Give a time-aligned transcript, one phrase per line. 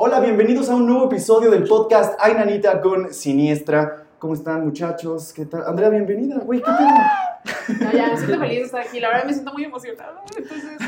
[0.00, 4.04] Hola, bienvenidos a un nuevo episodio del podcast Ay Nanita con Siniestra.
[4.20, 5.32] ¿Cómo están, muchachos?
[5.32, 5.64] ¿Qué tal?
[5.66, 6.38] Andrea, bienvenida.
[6.38, 7.80] Güey, ¿qué pedo?
[7.84, 9.00] No, ya me siento feliz de estar aquí.
[9.00, 10.22] La verdad me siento muy emocionada.
[10.36, 10.78] Entonces,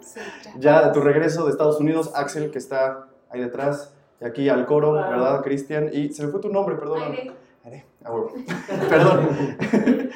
[0.00, 0.20] sí,
[0.58, 3.92] Ya de tu regreso de Estados Unidos, Axel, que está ahí detrás,
[4.22, 5.90] y aquí al coro, ¿verdad, Cristian?
[5.92, 7.02] Y se me fue tu nombre, perdón.
[7.02, 7.32] Aire.
[7.64, 8.32] Aire, ah, huevo.
[8.88, 9.28] Perdón.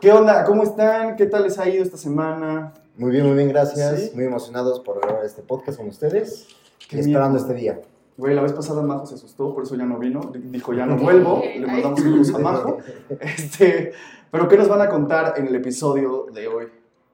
[0.00, 0.44] ¿Qué onda?
[0.44, 1.16] ¿Cómo están?
[1.16, 2.72] ¿Qué tal les ha ido esta semana?
[2.96, 4.00] Muy bien, muy bien, gracias.
[4.00, 4.10] Sí.
[4.14, 6.46] Muy emocionados por grabar este podcast con ustedes.
[6.88, 7.46] Qué esperando miedo.
[7.46, 7.80] este día.
[8.16, 10.32] Güey, la vez pasada Majo se asustó, por eso ya no vino.
[10.34, 11.42] Dijo, ya no vuelvo.
[11.42, 12.78] Le mandamos saludos a Majo.
[13.20, 13.92] Este,
[14.30, 16.66] pero, ¿qué nos van a contar en el episodio de hoy,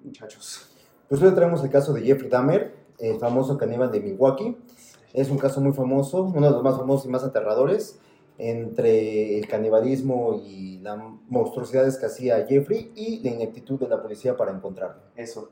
[0.02, 0.70] muchachos?
[1.08, 4.56] Pues hoy traemos el caso de Jeffrey Dahmer, el famoso caníbal de Milwaukee.
[5.12, 7.98] Es un caso muy famoso, uno de los más famosos y más aterradores
[8.38, 10.98] entre el canibalismo y las
[11.28, 15.02] monstruosidades que hacía Jeffrey y la ineptitud de la policía para encontrarlo.
[15.14, 15.50] Eso.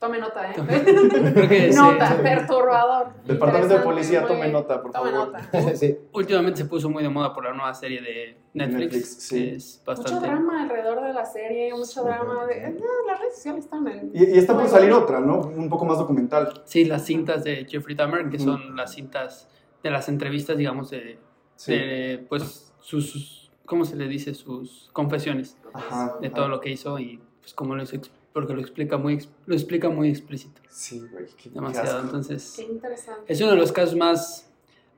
[0.00, 0.54] Tome nota, ¿eh?
[0.54, 2.22] Creo que nota, sí.
[2.22, 3.12] perturbador.
[3.26, 4.52] Departamento de Policía, tome bien.
[4.52, 5.32] nota, por Tome favor.
[5.32, 5.76] nota.
[5.76, 5.98] sí.
[6.14, 9.34] Últimamente se puso muy de moda por la nueva serie de Netflix, Netflix, sí.
[9.36, 10.26] que es Mucho bastante...
[10.26, 12.46] drama alrededor de la serie, mucho drama.
[12.46, 12.70] De...
[12.70, 14.10] No, las redes sociales están en.
[14.14, 15.40] Y, y está por salir otra, ¿no?
[15.40, 16.62] Un poco más documental.
[16.64, 19.48] Sí, las cintas de Jeffrey Dahmer, que son las cintas
[19.82, 21.18] de las entrevistas, digamos, de,
[21.56, 21.72] Sí.
[21.72, 24.32] de, pues, sus, sus- ¿cómo se le dice?
[24.32, 26.16] Sus confesiones Ajá.
[26.22, 29.54] de todo lo que hizo y, pues, como lo, ex- porque lo explica muy, lo
[29.54, 31.26] explica muy explícito, Sí, güey.
[31.26, 31.88] qué- qué demasiado.
[31.96, 32.06] asco.
[32.06, 33.20] Entonces, Qué interesante.
[33.32, 34.50] Es uno de los casos más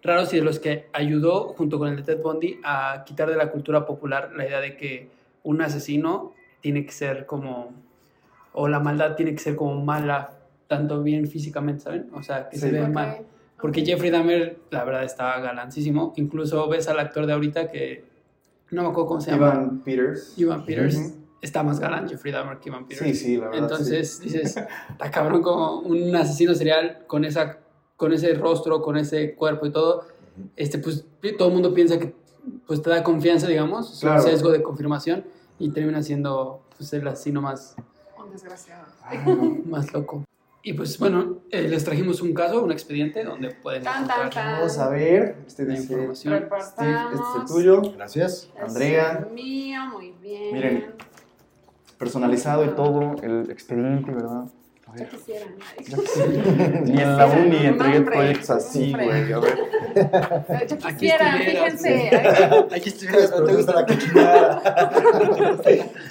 [0.02, 3.36] raros y de los que ayudó, junto con el de Ted Bundy, a quitar de
[3.36, 5.08] la cultura popular la idea de que
[5.44, 7.72] un asesino tiene que ser como,
[8.52, 10.38] o la maldad tiene que ser como mala,
[10.68, 12.10] tanto bien físicamente, ¿saben?
[12.14, 12.72] O sea, que se Sí.
[12.74, 13.18] ve Ok, mal.
[13.60, 13.84] Porque.
[13.84, 16.12] Jeffrey Dahmer, la verdad, está galancísimo.
[16.16, 18.04] Incluso ves al actor de ahorita que,
[18.72, 20.34] no me acuerdo cómo se llama, Ivan Peters.
[20.38, 21.14] Ivan Peters.
[21.42, 23.04] Está más galán Jeffrey Dahmer que Ivan Peters.
[23.10, 23.62] Sí, sí, la verdad.
[23.64, 27.58] Entonces dices, está cabrón como un asesino serial con esa
[27.96, 30.06] con ese rostro, con ese cuerpo y todo.
[30.56, 31.04] Este pues
[31.36, 32.14] todo el mundo piensa que
[32.66, 34.22] pues te da confianza, digamos, es Claro.
[34.22, 35.24] un sesgo de confirmación
[35.58, 37.76] y termina siendo pues el asesino más
[38.18, 38.86] Un desgraciado.
[39.04, 39.58] Ay, no.
[39.66, 40.24] más loco.
[40.64, 44.44] Y pues bueno, eh, les trajimos un caso, un expediente donde pueden Tan, tan, encontrar
[44.44, 44.58] tan.
[44.60, 45.36] Vamos a ver.
[45.44, 45.92] Este dice.
[45.92, 46.46] información.
[46.60, 47.82] Steve, este es el tuyo.
[47.96, 48.48] Gracias.
[48.56, 49.26] Es Andrea.
[49.34, 50.54] mío, muy bien.
[50.54, 51.11] Miren.
[52.02, 53.14] Personalizado y todo.
[53.22, 54.46] El expediente, ¿verdad?
[54.94, 55.08] Ya ver.
[55.10, 55.46] quisiera.
[56.84, 59.32] Ni en la uni entregué proyectos así, güey.
[59.32, 59.58] A ver.
[60.48, 61.80] Aquí quisiera, estuvieras.
[61.80, 62.10] fíjense.
[62.74, 64.62] Aquí Pero te gusta la cochinada.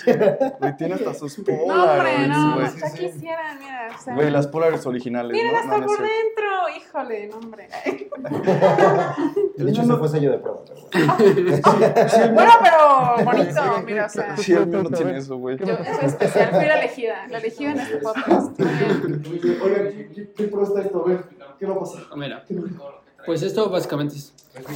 [0.59, 3.89] Güey, tiene hasta sus No, hombre, Polaroids, no, ya quisieran, mira.
[4.15, 7.67] Güey, las Polaroids originales, miren hasta por dentro, híjole, no, hombre.
[9.57, 10.61] De hecho, ese fue sello de prueba.
[12.33, 14.37] Bueno, pero bonito, mira, o sea.
[14.37, 15.57] Sí, el mío no tiene eso, güey.
[15.57, 18.59] Yo soy especial, fui la elegida, la elegida en este podcast.
[19.63, 21.03] Oigan, ¿qué, qué, qué prueba está esto?
[21.05, 21.23] A ver,
[21.59, 22.03] ¿qué va a pasar?
[22.15, 22.45] Mira,
[23.25, 24.33] pues esto básicamente es,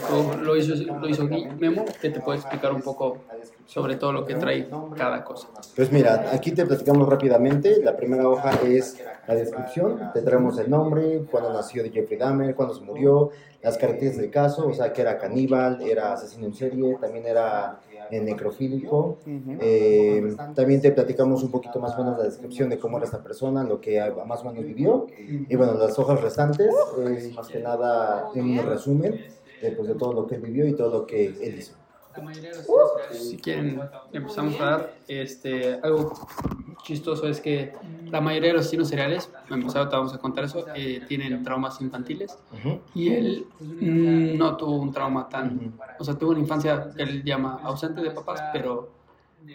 [0.10, 3.18] lo, lo hizo, lo hizo Gui Memo, que te puede explicar un poco
[3.66, 5.48] sobre todo lo que trae cada cosa.
[5.76, 7.82] Pues mira, aquí te platicamos rápidamente.
[7.84, 10.12] La primera hoja es la descripción.
[10.14, 13.32] Te traemos el nombre, cuándo nació de Jeffrey Dahmer, cuándo se murió,
[13.64, 17.80] las características del caso, o sea, que era caníbal, era asesino en serie, también era
[18.12, 19.18] necrofílico.
[19.60, 23.22] Eh, también te platicamos un poquito más o menos la descripción de cómo era esta
[23.22, 25.08] persona, lo que más o menos vivió.
[25.18, 26.74] Y bueno, las hojas restantes
[27.10, 29.20] es más que nada un resumen
[29.62, 31.76] de, pues, de todo lo que él vivió y todo lo que él hizo.
[33.12, 33.82] Si quieren,
[34.14, 36.14] empezamos a dar este, algo
[36.84, 37.74] chistoso es que
[38.12, 41.82] la mayoría de los asesinos seriales, empezado te vamos a contar eso, eh, tienen traumas
[41.82, 42.80] infantiles Ujú.
[42.94, 47.24] y él mm, no tuvo un trauma tan, o sea, tuvo una infancia que él
[47.24, 48.90] llama ausente de papás, pero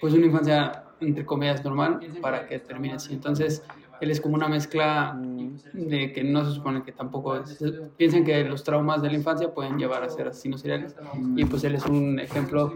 [0.00, 3.14] pues una infancia entre comillas normal para que termine así.
[3.14, 3.62] Entonces,
[4.00, 5.18] él es como una mezcla
[5.72, 7.62] de que no se supone que tampoco es,
[7.96, 10.96] piensan que los traumas de la infancia pueden llevar a ser asesinos seriales
[11.36, 12.72] y pues él es un ejemplo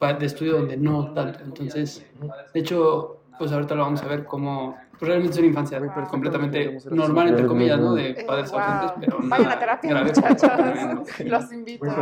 [0.00, 1.40] de estudio donde no tanto.
[1.44, 2.04] Entonces,
[2.52, 6.78] de hecho, pues ahorita lo vamos a ver como pues realmente es una infancia completamente
[6.90, 7.94] normal entre comillas, ¿no?
[7.94, 8.60] De padres Wow.
[8.60, 10.06] ausentes, pero Vayan nada a terapia, grave.
[10.06, 11.18] muchachos.
[11.26, 11.84] Los invito.
[11.84, 11.92] No.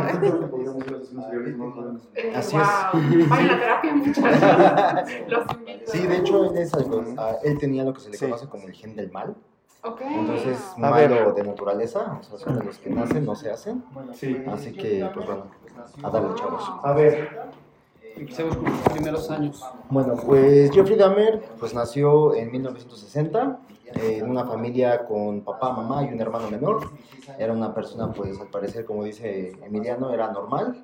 [2.15, 3.27] Eh, Así wow.
[3.27, 5.11] Vayan a terapia, muchachos.
[5.27, 5.91] Los invito.
[5.91, 8.25] Sí, de hecho, él, es algo- ah, él tenía lo que se le Sí.
[8.25, 9.35] conoce como el gen del mal.
[9.83, 9.99] Ok.
[10.01, 11.09] Entonces, A ver.
[11.09, 13.83] malo de naturaleza, o sea, son de los que nacen, no se hacen.
[14.13, 14.41] Sí.
[14.49, 15.47] Así que, pues bueno,
[16.01, 16.71] a darle, chavos.
[16.83, 17.29] A ver.
[18.15, 19.63] Empecemos con los primeros años.
[19.89, 23.59] Bueno, pues Jeffrey Dahmer pues nació en 1960
[23.95, 26.89] eh, en una familia con papá, mamá y un hermano menor.
[27.37, 30.83] Era una persona, pues al parecer, como dice Emiliano, era normal.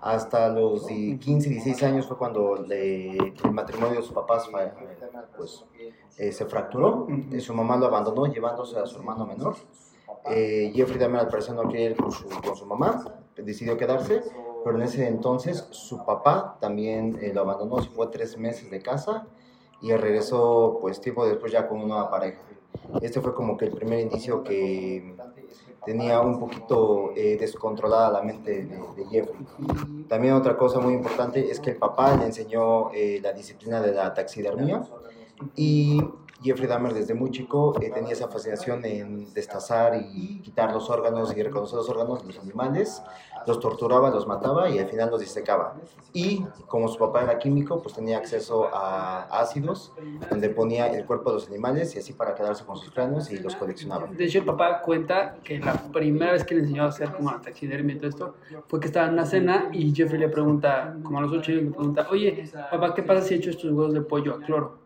[0.00, 4.48] Hasta los di- 15, 16 años fue cuando le- el matrimonio de sus papás
[5.36, 5.64] pues,
[6.18, 7.06] eh, se fracturó.
[7.32, 9.56] Y su mamá lo abandonó llevándose a su hermano menor.
[10.30, 13.04] Eh, Jeffrey Dahmer al parecer no quería ir con su, con su mamá,
[13.36, 14.22] decidió quedarse,
[14.64, 18.80] pero en ese entonces su papá también eh, lo abandonó, se fue tres meses de
[18.80, 19.26] casa
[19.80, 22.40] y regresó pues tiempo después ya con una nueva pareja.
[23.00, 25.14] Este fue como que el primer indicio que
[25.84, 29.46] tenía un poquito eh, descontrolada la mente de, de Jeffrey.
[30.08, 33.92] También otra cosa muy importante es que el papá le enseñó eh, la disciplina de
[33.92, 34.82] la taxidermia
[35.54, 36.02] y
[36.42, 41.36] Jeffrey Dahmer desde muy chico eh, tenía esa fascinación en destazar y quitar los órganos
[41.36, 43.02] y reconocer los órganos de los animales,
[43.46, 45.74] los torturaba, los mataba y al final los disecaba.
[46.12, 49.92] Y como su papá era químico, pues tenía acceso a ácidos
[50.30, 53.38] donde ponía el cuerpo de los animales y así para quedarse con sus cráneos y
[53.38, 54.06] los coleccionaba.
[54.06, 57.32] De hecho, el papá cuenta que la primera vez que le enseñó a hacer como
[57.32, 58.34] la taxidermia y todo esto
[58.68, 61.64] fue que estaba en una cena y Jeffrey le pregunta, como a los ocho años,
[61.64, 64.77] le pregunta, oye, papá, ¿qué pasa si echo estos huevos de pollo a cloro?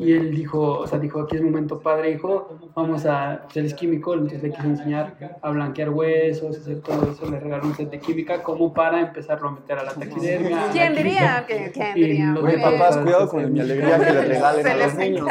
[0.00, 3.66] Y él dijo, o sea, dijo, aquí es momento padre, hijo, vamos a, pues él
[3.66, 7.74] es químico, entonces le quiso enseñar a blanquear huesos, hacer todo eso, le regaló un
[7.74, 10.58] set de química como para empezarlo a meter a la taxidermia.
[10.72, 11.44] ¿Quién diría?
[11.46, 12.34] que- ¿Quién diría?
[12.40, 15.28] Pues, papás, cuidado con mi alegría que le regalen Se a los les niños.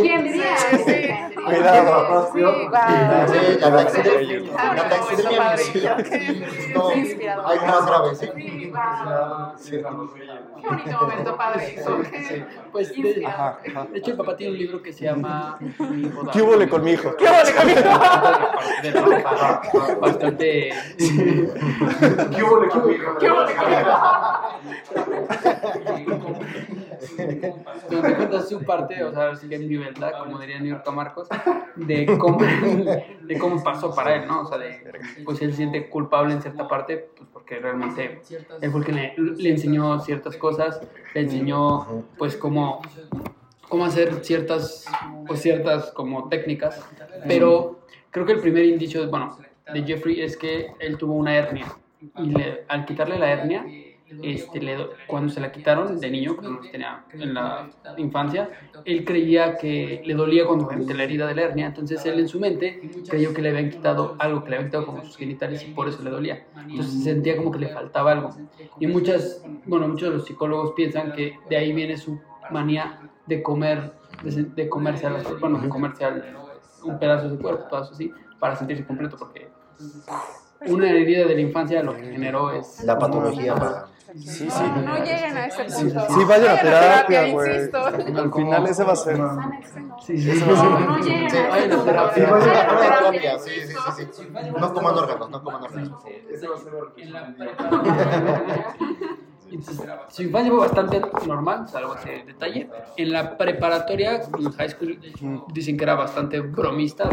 [0.00, 0.56] ¿Quién diría?
[0.84, 1.34] Sí.
[1.44, 2.30] Cuidado.
[2.32, 3.28] Sí, guau.
[3.28, 4.40] Sí, la taxidermia.
[4.76, 5.96] La taxidermia.
[7.46, 8.26] algo más grave, sí.
[9.56, 9.70] Sí.
[9.70, 11.74] Qué bonito momento, padre.
[11.76, 11.98] eso.
[12.72, 13.26] Pues de.
[13.26, 13.86] Ajá, ajá.
[13.92, 16.84] de hecho, el papá tiene un libro que se llama Mi hijo ¿Qué hubo con
[16.84, 17.16] mi hijo?
[17.16, 17.80] ¿Qué vale conmigo?
[20.00, 20.72] Bastante.
[20.98, 23.18] ¿Qué hubo con mi hijo?
[23.18, 23.90] ¿Qué vale conmigo?
[27.90, 30.88] Donde cuenta su parte, o sea, sí que en mi verdad, como diría New York
[30.92, 31.28] Marcos,
[31.76, 34.42] de cómo, de cómo pasó para él, ¿no?
[34.42, 34.78] O sea, de,
[35.24, 38.20] pues él se siente culpable en cierta parte, pues porque realmente
[38.60, 40.80] él fue el que le, le enseñó ciertas cosas,
[41.14, 42.82] le enseñó, pues, cómo,
[43.68, 44.84] cómo hacer ciertas,
[45.26, 46.80] pues, ciertas como técnicas,
[47.26, 47.80] pero
[48.10, 49.38] creo que el primer indicio, bueno,
[49.72, 51.66] de Jeffrey es que él tuvo una hernia,
[52.16, 53.66] y le- al quitarle la hernia,
[54.22, 58.50] este, le do- cuando se la quitaron de niño, cuando tenía en la infancia,
[58.84, 62.28] él creía que le dolía cuando ante la herida de la hernia, entonces él en
[62.28, 65.62] su mente creyó que le habían quitado algo, que le habían quitado como sus genitales
[65.64, 66.46] y por eso le dolía.
[66.70, 68.34] Entonces se sentía como que le faltaba algo.
[68.80, 72.18] Y muchas, bueno, muchos de los psicólogos piensan que de ahí viene su
[72.50, 76.24] manía de comer, de, de comerse a las, bueno, de comerse al-
[76.84, 79.48] un pedazo de su cuerpo, pedazo así, para sentirse completo, porque
[80.66, 83.54] una herida de la infancia lo que generó es La patología.
[83.54, 83.88] para...
[84.16, 84.62] Sí, sí.
[84.62, 86.06] No, no lleguen a ese punto.
[86.08, 87.70] Sí, vayan a terapia, güey.
[88.16, 89.16] Al final ese va a ser.
[90.04, 90.40] Sí, sí, sí.
[90.40, 91.84] va a ser- No, no lleguen Sí, a vayan ese a punto.
[91.84, 92.14] terapia.
[92.24, 94.28] Sí, vayan a a terapia, sí, sí, sí, sí.
[94.58, 96.04] No coman órganos, no coman órganos.
[99.50, 102.68] Entonces, su infancia fue bastante normal, salvo ese detalle.
[102.96, 105.00] En la preparatoria, en high school,
[105.52, 107.08] dicen que era bastante bromista,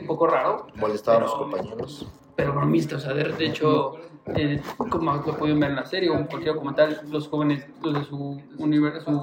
[0.00, 2.06] un poco raro, Molestaban a los compañeros.
[2.34, 2.96] pero bromista.
[2.96, 3.94] O sea, de, de hecho,
[4.88, 8.42] como lo pueden ver en la serie o cualquier documental, los jóvenes, los de su,
[8.58, 9.22] univer- su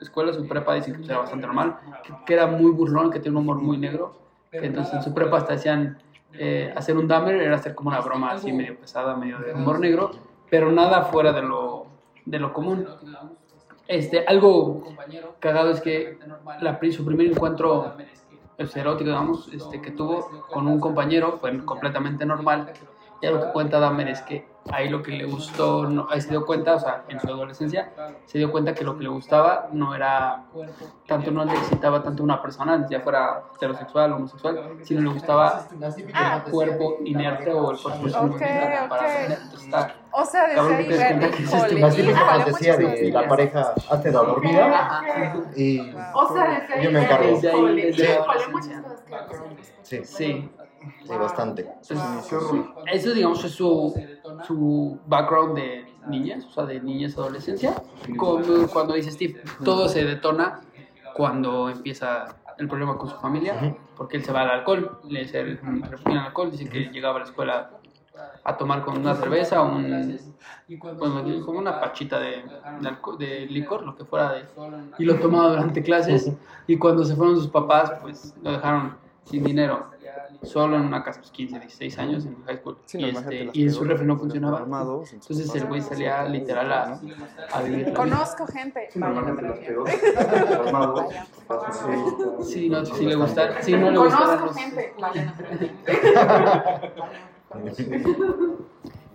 [0.00, 3.36] escuela, su prepa, dicen que era bastante normal, que, que era muy burlón, que tiene
[3.38, 4.18] un humor muy negro.
[4.50, 5.96] que entonces en su prepa hasta decían
[6.34, 9.80] eh, hacer un Dahmer era hacer como una broma así medio pesada, medio de humor
[9.80, 10.10] negro,
[10.50, 11.86] pero nada fuera de lo,
[12.26, 12.86] de lo común.
[13.88, 14.94] Este, algo
[15.40, 16.18] cagado es que
[16.60, 17.94] la, su primer encuentro
[18.58, 22.72] erótico, digamos, este, que tuvo con un compañero fue completamente normal.
[23.22, 26.30] Y lo que cuenta Dahmer es que ahí lo que le gustó, no, ahí se
[26.30, 27.92] dio cuenta, o sea, en su adolescencia,
[28.26, 30.42] se dio cuenta que lo que le gustaba no era,
[31.06, 35.66] tanto no le excitaba tanto una persona, ya fuera heterosexual o homosexual, sino le gustaba
[35.70, 39.08] el cuerpo inerte o el cuerpo sin Ok, movimiento para ok.
[39.08, 39.38] ascender.
[39.42, 41.42] Entonces está, O sea, desde ahí ¿te das cuenta ver, que
[41.80, 43.28] La típica híjole, fantasía de la costillas.
[43.28, 45.02] pareja de la dormida
[45.54, 47.28] y O sea, desde Yo me encargo.
[47.28, 48.18] Desde ahí, desde que
[49.82, 50.50] sí, sí.
[51.06, 51.68] Sí, bastante.
[52.92, 53.94] Eso, digamos, es su,
[54.40, 57.74] su background de niñas, o sea, de niñas adolescencia.
[58.16, 60.60] Como cuando dice Steve, todo se detona
[61.14, 63.54] cuando empieza el problema con su familia,
[63.96, 67.16] porque él se va al alcohol, le se refugio en el alcohol, dice que llegaba
[67.16, 67.70] a la escuela
[68.44, 70.18] a tomar con una cerveza, un,
[70.98, 72.42] bueno, como una pachita de,
[72.80, 74.44] de, alco- de licor, lo que fuera, de,
[74.98, 76.32] y lo tomaba durante clases,
[76.66, 79.91] y cuando se fueron sus papás, pues lo dejaron sin dinero,
[80.42, 83.70] solo en una casa, pues 15, 16 años en high school, Sí, y, este, y
[83.70, 84.58] su refri no funcionaba.
[84.58, 87.00] armados, Entonces el güey salía literal a,
[87.52, 87.92] a vivir.
[87.92, 88.88] Conozco gente.
[92.42, 94.94] Sí, no, si le gusta, si no le gustaran Conozco gente.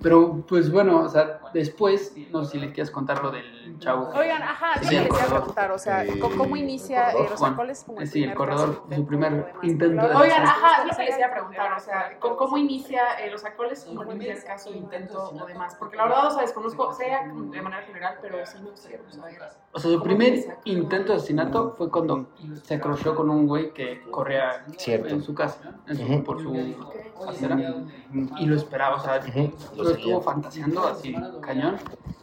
[0.01, 4.09] Pero, pues bueno, o sea, después, no sé si les quieres contar lo del chavo.
[4.15, 7.21] Oigan, ajá, Sí, les quería preguntar, o sea, Eh, ¿cómo, cómo inicia, corredor.
[7.21, 7.55] eh, o sea, Juan.
[7.55, 10.43] cuál es como el Sí, el primer corredor, caso, su primer intento de- Oigan, Oigan,
[10.43, 13.55] ajá, lo que les iba a preguntar, o sea, ¿cómo, cómo inicia, eh, o sea,
[13.55, 15.75] cuál es como el primer caso, intento o demás?
[15.77, 19.11] Porque la verdad, o sea, desconozco, sea de manera general, pero sí me gustaría como
[19.11, 19.37] saber.
[19.71, 22.29] O sea, su ¿Cómo primer intento de asesinato fue cuando
[22.63, 25.09] se crocheó con un güey que corría Cierto.
[25.09, 26.75] en su casa, su- por su
[27.27, 27.57] acera,
[28.37, 29.19] y lo esperaba, o sea,
[29.75, 31.77] lo estuvo fantaseando así, cañón.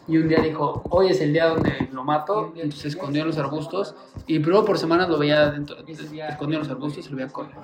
[0.07, 3.29] Y un día dijo, hoy es el día donde lo mato, entonces se escondió en
[3.29, 3.95] los arbustos,
[4.27, 7.55] y luego por semanas lo veía dentro, escondido en los arbustos y lo veía correr.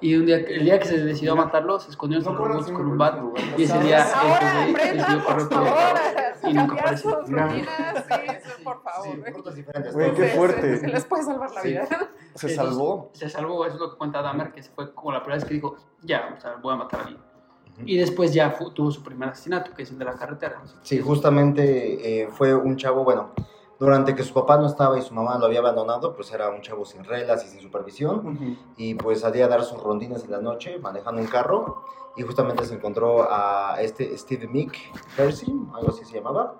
[0.00, 2.70] Y un día, el día que se decidió a matarlo, se escondió en los arbustos
[2.74, 3.18] con un bat,
[3.58, 5.66] y ese día aprendan, decidió correr por el
[6.50, 7.10] y nunca cambiar apareció.
[7.10, 8.26] sus rutinas, sí,
[8.56, 9.92] sí, por favor.
[9.92, 10.78] Güey, qué fuerte.
[10.78, 11.68] sí, les puede salvar la Sí.
[11.68, 11.88] vida.
[12.34, 13.10] Se salvó.
[13.12, 15.44] Se salvó, eso es lo que cuenta Dahmer, que se fue como la primera vez
[15.48, 17.22] que dijo, ya, o sea, voy a matar a alguien.
[17.84, 20.62] Y después ya fu- tuvo su primer asesinato, que es el de la carretera.
[20.82, 23.30] Sí, justamente eh, fue un chavo, bueno,
[23.78, 26.62] durante que su papá no estaba y su mamá lo había abandonado, pues era un
[26.62, 28.26] chavo sin reglas y sin supervisión.
[28.26, 28.56] Ujú.
[28.78, 31.84] Y pues salía a dar sus rondines en la noche manejando un carro.
[32.16, 34.74] Y justamente se encontró a este Steve Mick
[35.14, 36.54] Percy, algo así se llamaba.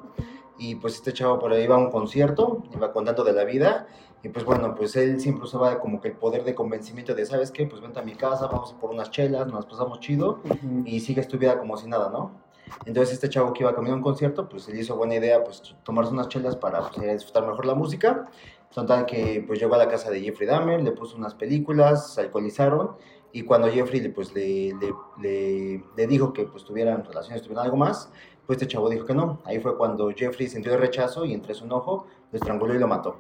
[0.59, 3.87] Y pues este chavo por ahí iba a un concierto, iba contando de la vida.
[4.27, 7.53] Y pues bueno, pues él siempre usaba como que el poder de convencimiento de, ¿sabes
[7.53, 7.65] qué?
[7.65, 10.83] Pues vente a mi casa, vamos por unas chelas, nos pasamos chido Ujú.
[10.85, 12.33] y sigues tu vida como si nada, ¿no?
[12.87, 15.63] Entonces este chavo que iba camino a un concierto, pues le hizo buena idea pues
[15.85, 18.25] tomarse unas chelas para pues, a disfrutar mejor la música.
[18.75, 22.23] Total que pues llegó a la casa de Jeffrey Dahmer, le puso unas películas, se
[22.23, 22.97] alcoholizaron
[23.31, 24.93] y cuando Jeffrey pues, le, le,
[25.23, 28.11] le- le dijo que pues tuvieran relaciones, tuvieran algo más,
[28.45, 29.39] pues este chavo dijo que no.
[29.45, 32.89] Ahí fue cuando Jeffrey sintió el rechazo y entre su enojo lo estranguló y lo
[32.89, 33.19] mató.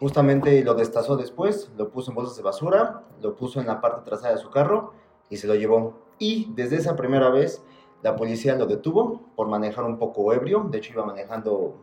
[0.00, 4.02] Justamente lo destazó después, lo puso en bolsas de basura, lo puso en la parte
[4.04, 4.92] trasera de su carro
[5.30, 5.94] y se lo llevó.
[6.18, 7.62] Y desde esa primera vez
[8.02, 11.76] la policía lo detuvo por manejar un poco ebrio, de hecho iba manejando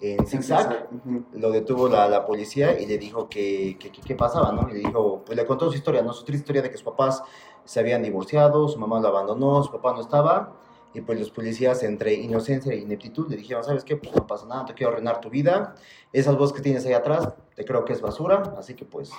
[0.00, 0.88] en zigzag,
[1.32, 4.68] lo detuvo la, la policía y le dijo que- qué pasaba, ¿no?
[4.68, 6.12] Y le dijo, pues le contó su historia, ¿no?
[6.12, 7.22] Su triste historia de que sus papás
[7.64, 10.52] se habían divorciado, su mamá lo abandonó, su papá no estaba,
[10.94, 13.96] y pues los policías entre inocencia e ineptitud le dijeron, ¿sabes qué?
[13.96, 15.74] Pues no pasa nada, te quiero arruinar tu vida,
[16.12, 19.10] esas voces que tienes ahí atrás, te creo que es basura, así que pues,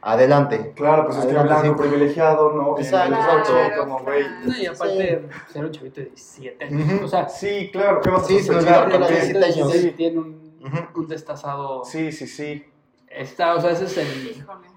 [0.00, 0.72] adelante.
[0.76, 1.88] Claro, pues es que Adelante, blanco, sí.
[1.88, 2.78] privilegiado, ¿no?
[2.78, 3.16] Exacto,
[3.52, 4.24] foto, como, güey.
[4.44, 6.92] No, y aparte, ser un chavito de 17 años.
[6.94, 7.04] Ujú.
[7.04, 9.14] O sea, Sí, claro, ¿qué vas a Sí, se olvidó que era ¿Qué?
[9.14, 9.72] 17 años.
[9.72, 11.00] Sí, tiene un, Ujú.
[11.00, 11.84] un destazado.
[11.84, 12.64] sí, sí, sí.
[13.08, 14.30] Está, o sea, ese es el.
[14.30, 14.68] Híjole.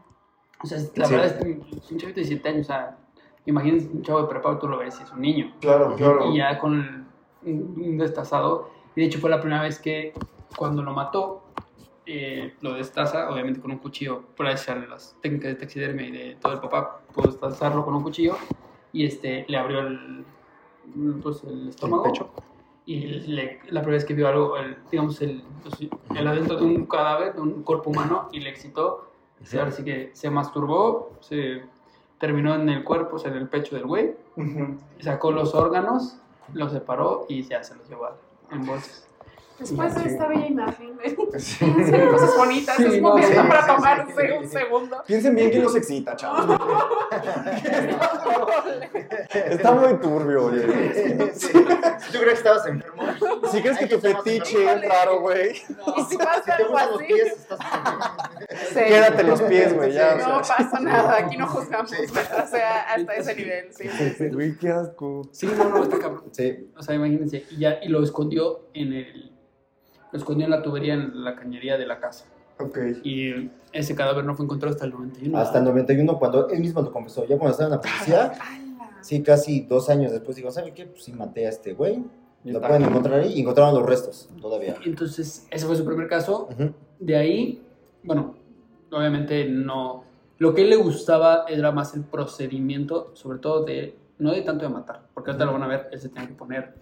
[0.64, 1.14] O sea, la Sí.
[1.14, 2.62] verdad es que es un chavito de 17 años.
[2.62, 2.98] O sea,
[3.46, 5.54] imagínense un chavo de prepa, tú lo ves y es un niño.
[5.62, 6.32] Claro, claro.
[6.32, 7.06] Y ya con el-
[7.52, 8.70] un, destazado.
[8.96, 10.14] Y de hecho, fue la primera vez que
[10.58, 11.44] cuando lo mató,
[12.06, 14.56] eh, lo destaza, obviamente con un cuchillo, por ahí
[14.90, 18.36] las técnicas de taxidermia y de todo el papá, pudo destazarlo con un cuchillo
[18.92, 20.26] y este, le abrió el,
[21.22, 22.04] pues, el estómago.
[22.04, 22.30] pecho.
[22.86, 26.66] Y le- la primera vez que vio algo, el, digamos, el, pues, el adentro de
[26.66, 29.12] un cadáver, de un cuerpo humano, y le excitó.
[29.52, 31.62] Y ahora sí que se masturbó, se
[32.20, 34.16] terminó en el cuerpo, o sea, en el pecho del güey,
[35.00, 36.18] sacó los órganos,
[36.54, 38.10] los separó y ya se los llevó
[38.52, 39.09] en bolsas.
[39.60, 41.16] Después de esta bella imagen, ¿eh?
[41.40, 41.66] Sí.
[41.82, 44.32] Hacen cosas bonitas, Sí, es no, momento sí, para sí, sí, tomarse sí.
[44.38, 45.04] un segundo.
[45.06, 46.60] Piensen bien quién los excita, chavos.
[49.34, 51.34] Está muy turbio, oye.
[51.34, 51.52] Sí.
[51.54, 53.04] ¿Tú crees que estabas enfermo?
[53.52, 56.92] Si crees que tu fetiche es raro, güey, Y si pasa Si te algo gustan
[56.92, 57.60] los así, pies, estás
[58.70, 58.80] sí.
[58.88, 60.16] quédate los pies, güey, ya.
[60.16, 63.88] No pasa nada, aquí no juzgamos, o sea, hasta ese nivel, sí.
[64.30, 65.30] Güey, qué asco.
[65.32, 66.24] Sí, no, no, está cabrón.
[66.32, 66.70] Sí.
[66.78, 69.39] O sea, imagínense, y, ya, y lo escondió en el...
[70.12, 72.26] Lo escondió en la tubería, en la cañería de la casa.
[72.60, 72.78] Ok.
[73.04, 75.38] Y ese cadáver no fue encontrado hasta el 91.
[75.38, 78.34] Hasta el 91, cuando él mismo lo confesó, ya cuando estaba en la policía,
[79.02, 80.86] sí, casi dos años después, digo, ¿sabe qué?
[80.86, 82.04] Pues sí, maté a este güey.
[82.44, 84.76] Lo pueden encontrar ahí y encontraron los restos todavía.
[84.86, 86.50] Entonces, ese fue su primer caso.
[87.00, 87.62] De ahí,
[88.04, 88.36] bueno,
[88.92, 90.04] obviamente no...
[90.38, 93.96] Lo que a él le gustaba era más el procedimiento, sobre todo de...
[94.20, 96.34] No de tanto de matar, porque ahorita lo van a ver, él se tiene que
[96.34, 96.74] poner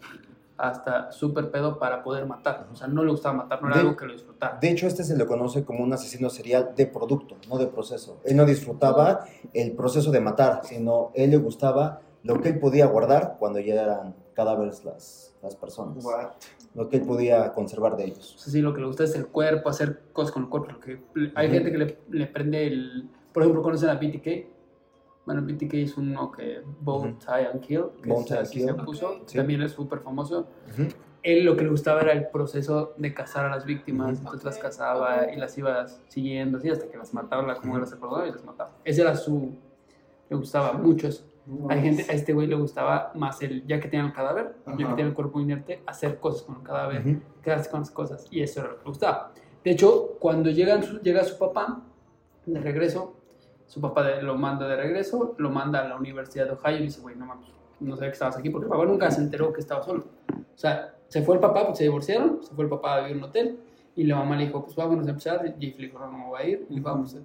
[0.57, 2.67] hasta súper pedo para poder matar.
[2.71, 4.57] O sea, no le gustaba matar, no era De- algo que lo disfrutara.
[4.59, 8.19] De hecho, este se le conoce como un asesino serial de producto, no de proceso.
[8.23, 12.87] Él no disfrutaba el proceso de matar, sino él le gustaba lo que él podía
[12.87, 16.03] guardar cuando ya eran cadáveres las, las personas.
[16.03, 16.29] What?
[16.75, 18.35] Lo que él podía conservar de ellos.
[18.35, 20.71] O sea, sí, lo que le gusta es el cuerpo, hacer cosas con el cuerpo.
[20.71, 21.01] lo que-
[21.35, 23.09] hay gente que le, le prende el...
[23.33, 24.56] Por ejemplo, ¿conocen a BTK?
[25.27, 26.61] Bueno, BTK es uno que...
[26.81, 27.19] Bone Ujú.
[27.19, 28.65] Tie and Kill, que Bone es- Tie and así Kill.
[28.67, 29.09] se puso.
[29.09, 29.21] Ok.
[29.27, 29.37] Sí.
[29.37, 30.47] También es súper famoso.
[30.73, 30.87] Ujú.
[31.21, 34.13] Él lo que le gustaba era el proceso de cazar a las víctimas.
[34.13, 34.19] Ujú.
[34.19, 37.81] Entonces las cazaba y las iba siguiendo así hasta que las mataba, la- como que
[37.81, 38.71] las acordaba y las mataba.
[38.85, 39.53] Ese era su...
[40.29, 41.25] Le gustaba mucho eso.
[41.69, 44.75] Hay gente, a este güey le gustaba más el, ya que tenía el cadáver, ya
[44.77, 47.19] que tenía el cuerpo inerte, hacer cosas con el cadáver, Ujú.
[47.41, 48.27] quedarse con las cosas.
[48.31, 49.31] Y eso era lo que le gustaba.
[49.63, 51.81] De hecho, cuando llegan llega su papá
[52.45, 53.16] de regreso,
[53.67, 56.83] su papá de- lo manda de regreso, lo manda a la Universidad de Ohio y
[56.83, 57.47] dice, güey, no mames,
[57.79, 60.05] no sabía que estabas aquí, porque el papá nunca se enteró que estaba solo.
[60.33, 63.11] O sea, se fue el papá, porque se divorciaron, se fue el papá a vivir
[63.13, 63.59] en un hotel,
[63.95, 66.25] y la mamá le dijo, pues vámonos a empezar, y le dijo, no, no me
[66.27, 67.15] voy a ir, y le dijo, vamos,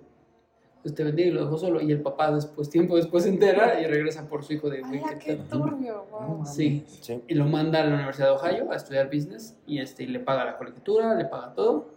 [0.83, 3.81] pues te bendiga, y lo dejó solo, y el papá después, tiempo después se entera,
[3.81, 5.49] y regresa por su hijo de, güey, ¡Hala, qué tal?".
[5.49, 6.07] turbio!
[6.11, 6.45] Wow.
[6.45, 7.23] Sí, Sí.
[7.29, 10.19] y lo manda a la Universidad de Ohio a estudiar business y este, y le
[10.21, 11.92] paga la colegiatura, le paga todo.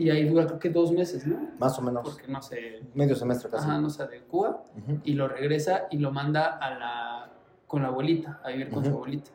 [0.00, 1.36] Y ahí dura creo que dos meses, ¿no?
[1.58, 2.02] Más o menos.
[2.02, 3.64] Porque no se, Medio semestre casi.
[3.68, 4.98] ajá, no se adecua Ujú.
[5.04, 7.30] y lo regresa y lo manda a la,
[7.66, 8.96] con la abuelita, a vivir con su Ujú.
[9.00, 9.30] abuelita.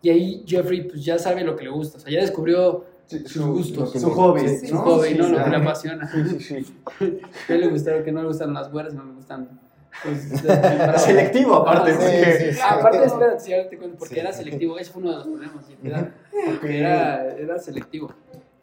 [0.00, 3.26] Y ahí Jeffrey pues ya sabe lo que le gusta, o sea, ya descubrió Sí,
[3.26, 4.82] sus gustos, lo Su hobby, Sí, su ¿no?
[4.82, 5.28] hobby, Sí, ¿no?
[5.30, 5.44] Lo sí.
[5.44, 6.08] que le apasiona.
[6.12, 6.76] Sí, sí, sí.
[7.48, 8.04] ¿Qué le gustaron?
[8.04, 9.60] Que no le gustan las güeras, no le gustan...
[10.04, 10.28] Pues,
[10.98, 11.90] Selectivo, aparte.
[11.90, 12.60] Ah, sí, sí, sí.
[12.62, 14.20] Aparte, espérate, sí, ahora te cuento, porque Sí.
[14.20, 16.14] era selectivo, ese fue uno de los problemas, sí, era,
[16.56, 16.64] Ok.
[16.64, 18.12] era, era selectivo,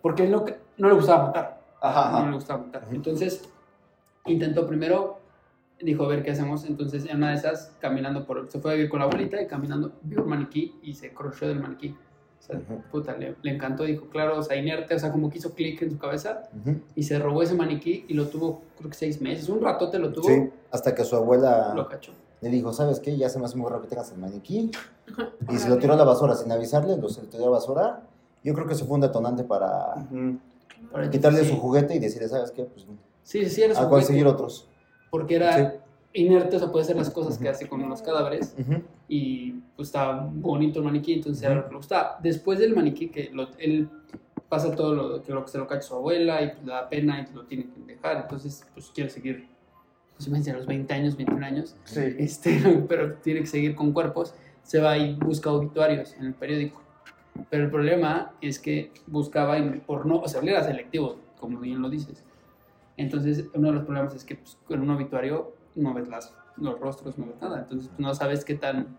[0.06, 0.46] porque él no,
[0.78, 2.34] no le gustaba matar, Ajá, no le ajá.
[2.36, 3.42] gustaba matar, entonces
[4.28, 5.18] intentó primero,
[5.82, 8.74] dijo, a ver qué hacemos, entonces en una de esas, caminando por, se fue a
[8.76, 11.90] vivir con la abuelita y caminando, vio un maniquí y se crocheó del maniquí,
[12.40, 15.40] o sea, puta, le, le encantó, dijo, claro, o sea, inerte, o sea, como que
[15.40, 16.44] hizo clic en su cabeza
[16.94, 20.14] y se robó ese maniquí y lo tuvo, creo que seis meses, un ratote lo
[20.14, 22.12] tuvo, Sí, hasta que su abuela lo cachó.
[22.42, 23.18] le dijo, ¿sabes qué?
[23.18, 24.70] Ya se me hace muy raro que tengas el maniquí.
[25.50, 27.52] Y se lo tiró a la basura sin avisarle, lo se lo tiró a la
[27.54, 28.02] basura.
[28.46, 30.08] Yo creo que eso fue un detonante para
[31.12, 31.50] quitarle sí.
[31.50, 32.64] su juguete y decirle, ¿sabes qué?
[32.64, 32.86] Pues
[33.24, 33.40] Sí,
[33.76, 34.28] a conseguir juguete.
[34.44, 34.70] otros.
[35.10, 35.78] porque era
[36.14, 38.56] inerte, o sea, puede hacer las cosas que hace con los cadáveres
[39.08, 42.20] y pues estaba bonito el maniquí, entonces era lo que le gustaba.
[42.22, 43.90] Después del maniquí, que lo- él
[44.48, 46.88] pasa todo lo que, lo que se lo cacha su abuela y pues, le da
[46.88, 49.48] pena y lo tiene que dejar, entonces pues quiere seguir,
[50.16, 52.02] pues imagínense, a los 20 años, 21 años, Sí.
[52.20, 54.34] este, pero tiene que seguir con cuerpos,
[54.64, 56.82] se va y busca obituarios en el periódico.
[57.50, 61.60] Pero el problema es que buscaba y por no, o sea, él era selectivo, como
[61.60, 62.24] bien lo dices.
[62.98, 66.80] Entonces, uno de los problemas es que pues, con un obituario no ves las, los
[66.80, 67.60] rostros, no ves nada.
[67.60, 68.96] Entonces, pues, no sabes qué tan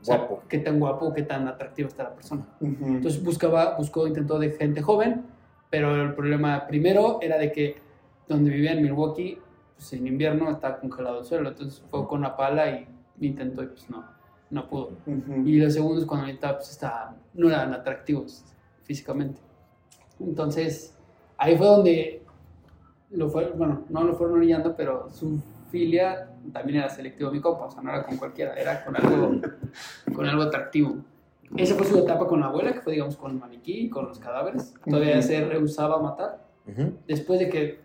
[0.00, 0.42] o sea, Guapo.
[0.48, 2.46] qué tan guapo, qué tan atractivo está la persona.
[2.60, 5.24] Entonces, buscaba, buscó, intentó de gente joven,
[5.70, 7.76] pero el problema primero era de que
[8.28, 9.38] donde vivía en Milwaukee,
[9.74, 11.48] pues en invierno está congelado el suelo.
[11.48, 12.86] Entonces, fue con una pala y
[13.20, 14.04] intentó y pues no,
[14.50, 14.92] no pudo.
[15.06, 15.46] Ujú.
[15.46, 18.44] Y los segundos cuando ahorita pues está, no eran atractivos
[18.82, 19.40] físicamente.
[20.20, 20.94] Entonces,
[21.36, 22.22] ahí fue donde
[23.10, 27.66] lo fue, bueno, no lo fueron orillando, pero su filia también era selectivo mi compa,
[27.66, 29.40] o sea, no era con cualquiera, era con algo,
[30.14, 30.96] con algo atractivo.
[31.56, 34.18] Esa fue su etapa con la abuela, que fue, digamos, con el maniquí, con los
[34.18, 34.74] cadáveres.
[34.84, 35.22] Todavía Ujú.
[35.22, 36.44] se rehusaba a matar.
[36.66, 36.92] Ujú.
[37.06, 37.80] Después de que,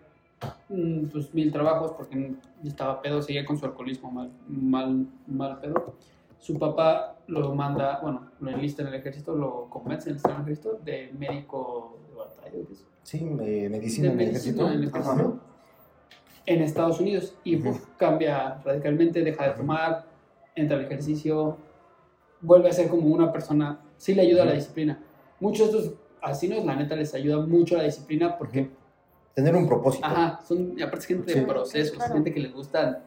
[0.68, 2.34] mm, pues, mil trabajos, porque
[2.66, 5.96] estaba pedo, seguía con su alcoholismo mal, mal, mal pedo.
[6.44, 10.78] Su papá lo manda, bueno, lo enlista en el ejército, lo convence en el ejército
[10.84, 12.84] de médico de batalla, ¿qué es?
[13.04, 14.68] Sí, eh, medicina de en el medicina ejército.
[14.68, 15.00] en el Ajá.
[15.14, 15.40] ejército,
[16.46, 20.04] en Estados Unidos y uf, cambia radicalmente, deja de tomar,
[20.54, 21.56] entra al ejercicio,
[22.42, 25.00] vuelve a ser como una persona, sí le ayuda a la disciplina.
[25.40, 28.70] Muchos de estos asesinos, la neta, les ayuda mucho a la disciplina porque, Ujú.
[29.34, 30.06] Tener un propósito.
[30.06, 31.40] ajá, son, y aparte es gente Sí.
[31.40, 32.14] de procesos, Claro.
[32.16, 33.02] gente que les gusta,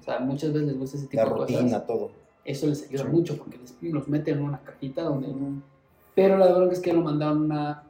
[0.00, 1.56] o sea, muchas veces les gusta ese tipo La de cosas.
[1.56, 2.10] rutina, todo.
[2.46, 3.08] Eso les ayuda Sí.
[3.10, 5.28] mucho porque les, los meten en una cajita donde
[6.14, 7.82] pero la bronca es que lo mandaron a una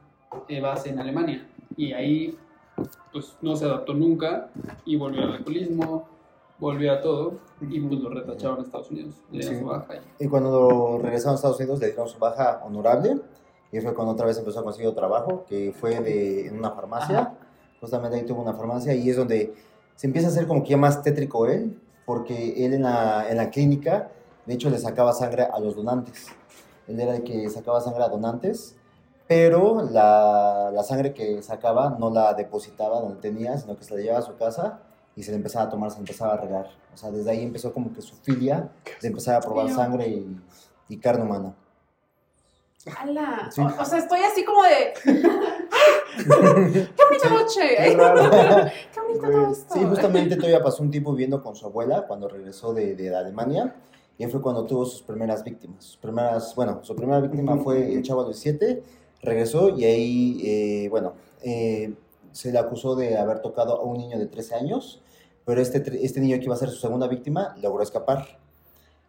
[0.48, 2.36] eh, base en Alemania y ahí
[3.12, 4.48] pues no se adaptó nunca
[4.84, 6.08] y volvió al alcoholismo,
[6.58, 9.14] volvió a todo y pues lo retacharon a Estados Unidos.
[9.30, 9.60] Le dieron Sí.
[9.60, 13.20] su baja y- Y cuando regresaron a Estados Unidos le dieron su baja honorable
[13.70, 17.18] y fue cuando otra vez empezó a conseguir trabajo, que fue de, en una farmacia.
[17.20, 17.34] Ajá.
[17.80, 19.54] Justamente ahí tuvo una farmacia y es donde
[19.94, 23.36] se empieza a hacer como que ya más tétrico él, porque él en la, en
[23.36, 24.10] la clínica,
[24.46, 26.28] de hecho, le sacaba sangre a los donantes.
[26.86, 28.76] Él era el que sacaba sangre a donantes,
[29.26, 34.00] pero la, la sangre que sacaba no la depositaba donde tenía, sino que se la
[34.00, 34.78] llevaba a su casa
[35.16, 36.68] y se le empezaba a tomar, se le empezaba a regar.
[36.94, 38.70] O sea, desde ahí empezó como que su filia
[39.02, 40.40] de empezar a probar sangre y,
[40.88, 41.56] y carne humana.
[42.96, 43.48] ¡Hala!
[43.50, 43.60] Sí.
[43.60, 44.94] O, o sea, estoy así como de.
[45.04, 47.76] ¡Qué bonita noche!
[47.76, 48.30] ¡Qué bonito
[49.28, 49.74] todo esto!
[49.74, 53.74] Sí, justamente todavía pasó un tiempo viviendo con su abuela cuando regresó de, de Alemania
[54.18, 55.84] y ahí fue cuando tuvo sus primeras víctimas.
[55.84, 58.82] Sus primeras, bueno, su primera víctima fue el chavo de los 7,
[59.22, 61.94] regresó y ahí, eh, bueno, eh,
[62.32, 65.02] se le acusó de haber tocado a un niño de 13 años,
[65.44, 68.38] pero este, este niño que iba a ser su segunda víctima logró escapar.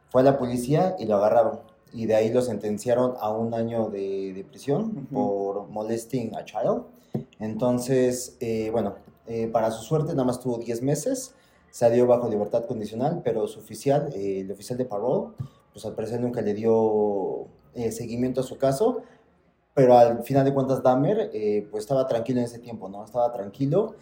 [0.10, 1.60] Fue a la policía y lo agarraron
[1.93, 6.84] y de ahí lo sentenciaron a un año de, de prisión por molesting a child.
[7.39, 8.96] Entonces, eh, bueno,
[9.52, 11.34] para su suerte nada más tuvo 10 meses,
[11.77, 15.35] salió bajo libertad condicional, pero su oficial, eh, el oficial de parole,
[15.71, 19.03] pues al parecer nunca le dio eh, seguimiento a su caso,
[19.75, 23.05] pero al final de cuentas Dahmer eh, pues estaba tranquilo en ese tiempo, ¿no?
[23.05, 23.93] Estaba tranquilo,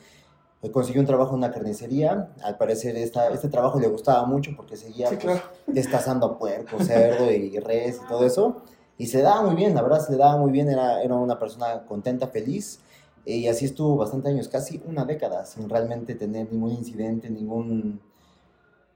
[0.61, 4.51] eh, consiguió un trabajo en una carnicería, al parecer esta, este trabajo le gustaba mucho
[4.55, 5.41] porque seguía Sí, pues, claro.
[5.67, 8.61] destazando a puerco, cerdo y res y todo eso,
[8.97, 11.37] y se daba muy bien, la verdad se le daba muy bien, era, era una
[11.37, 12.79] persona contenta, feliz,
[13.25, 17.99] y así estuvo bastante años, casi una década, sin realmente tener ningún incidente, ningún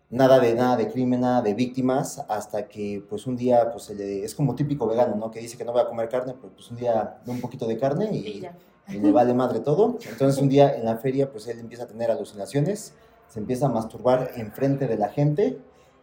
[0.09, 3.95] nada de nada de crimen, nada de víctimas, hasta que pues un día pues se
[3.95, 5.31] le, es como típico vegano, ¿no?
[5.31, 7.67] Que dice que no va a comer carne, pero pues un día da un poquito
[7.67, 9.97] de carne Y y, y le vale madre todo.
[10.09, 12.93] Entonces un día en la feria pues él empieza a tener alucinaciones,
[13.27, 15.59] se empieza a masturbar enfrente de la gente.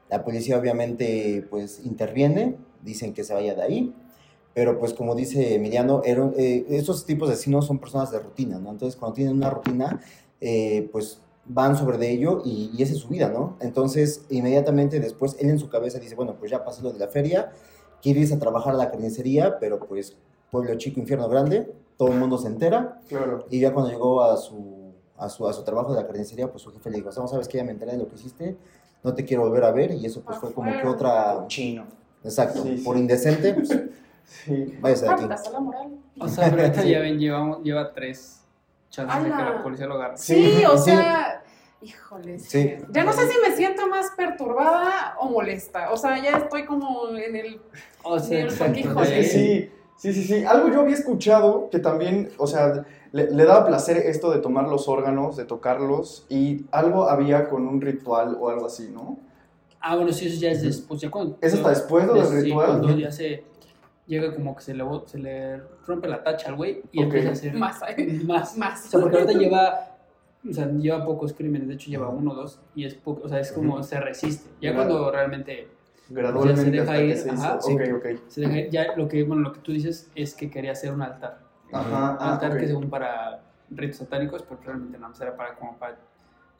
[0.08, 3.94] La policía obviamente pues interviene, dicen que se vaya de ahí.
[4.56, 8.58] Pero pues como dice Emiliano, era- eh, estos tipos de asesinos son personas de rutina,
[8.58, 8.70] ¿no?
[8.70, 10.00] Entonces cuando tienen una rutina,
[10.40, 13.58] eh, pues van sobre de ello y, y esa es su vida, ¿no?
[13.60, 17.08] Entonces inmediatamente después él en su cabeza dice, bueno, pues ya pasé lo de la
[17.08, 17.52] feria,
[18.00, 20.16] quiere irse a trabajar a la carnicería, pero pues
[20.50, 23.44] pueblo chico, infierno grande, todo el mundo se entera Claro.
[23.50, 26.62] y ya cuando llegó a su, a su, a su trabajo de la carnicería, pues
[26.62, 28.56] su jefe le dijo, "Samo, sabes que ya me enteré de lo que hiciste,
[29.04, 31.84] no te quiero volver a ver y eso pues fue como que otra, Chino.
[32.24, 32.84] exacto, Sí, sí.
[32.84, 33.68] por indecente, pues
[34.26, 34.76] Sí.
[34.80, 35.20] váyase de aquí.
[35.22, 35.88] Faltas a la moral.
[36.20, 36.90] O sea, pero ahorita Sí.
[36.90, 38.42] ya ven, llevamos, lleva tres
[38.90, 40.16] chances de que la policía lo agarre.
[40.18, 40.90] Sí, o Sí.
[40.90, 41.42] sea,
[41.80, 42.38] híjole.
[42.38, 42.74] Sí.
[42.90, 45.90] Ya no sé si me siento más perturbada o molesta.
[45.92, 47.60] O sea, ya estoy como en el.
[48.02, 48.74] O Sí, sea, el exacto.
[49.02, 50.44] Que de- sí, sí, sí, sí.
[50.44, 54.66] Algo yo había escuchado que también, o sea, le, le daba placer esto de tomar
[54.68, 59.18] los órganos, de tocarlos, y algo había con un ritual o algo así, ¿no?
[59.80, 61.00] Ah, bueno, sí, eso ya es después.
[61.00, 62.66] Ya cuando, ¿Es hasta después del Sí, ritual?
[62.80, 63.44] cuando ya se
[64.06, 67.04] llega como que se le, se le rompe la tacha al güey y Ok.
[67.04, 67.80] empieza a hacer Más.
[68.24, 68.56] más.
[68.56, 68.86] Más.
[68.86, 69.96] O sea, porque ahorita lleva,
[70.48, 73.28] o sea, lleva pocos crímenes, de hecho lleva uno o dos y es poco, o
[73.28, 74.48] sea, es como se resiste.
[74.60, 74.88] Ya Claro.
[74.88, 75.68] cuando realmente
[76.08, 77.42] Gradualmente Ya se deja ir, se hizo.
[77.42, 77.58] ajá.
[77.64, 78.06] Ok, ok.
[78.28, 81.02] se deja, ya lo que, bueno, lo que tú dices es que quería hacer un
[81.02, 81.40] altar.
[81.72, 82.58] Ajá, Un ah, altar ok.
[82.58, 85.98] que según para ritos satánicos, pero realmente más era para como para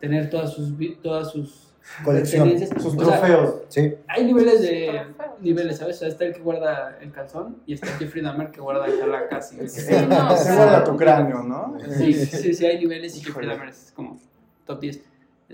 [0.01, 2.51] tener todas sus todas sus Colección.
[2.81, 3.55] Sus O sea, trofeos.
[3.69, 5.41] Sí, hay niveles de Trofeos.
[5.41, 5.97] niveles, ¿sabes?
[5.97, 9.07] O sea, está el que guarda el calzón y está Jeffrey Dahmer que guarda acá
[9.07, 9.55] la casa.
[9.63, 11.77] y- Sí, no, o Se guarda tu cráneo, ¿no?
[11.97, 13.47] Sí, sí, sí, hay niveles y Jeffrey.
[13.49, 14.19] Dahmer es como
[14.65, 15.01] top 10.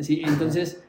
[0.00, 0.82] Sí, entonces,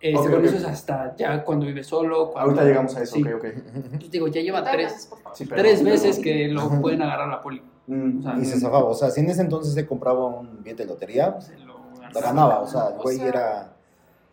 [0.00, 0.44] eh, Ok, según ok.
[0.46, 2.30] eso es hasta ya cuando vive solo.
[2.32, 3.22] Cuando, Ahorita llegamos a eso, Sí.
[3.22, 3.44] ok, ok.
[3.74, 5.08] Entonces, digo, ya lleva tres.
[5.34, 7.62] Sí, perdón, tres veces que lo pueden agarrar la poli.
[7.86, 8.18] Mm.
[8.18, 8.84] O sea, y se zafaba.
[8.86, 11.78] O sea, si en ese entonces se compraba un billete de lotería, se lo
[12.12, 12.60] ganaba.
[12.60, 13.72] O sea, el O güey sea- era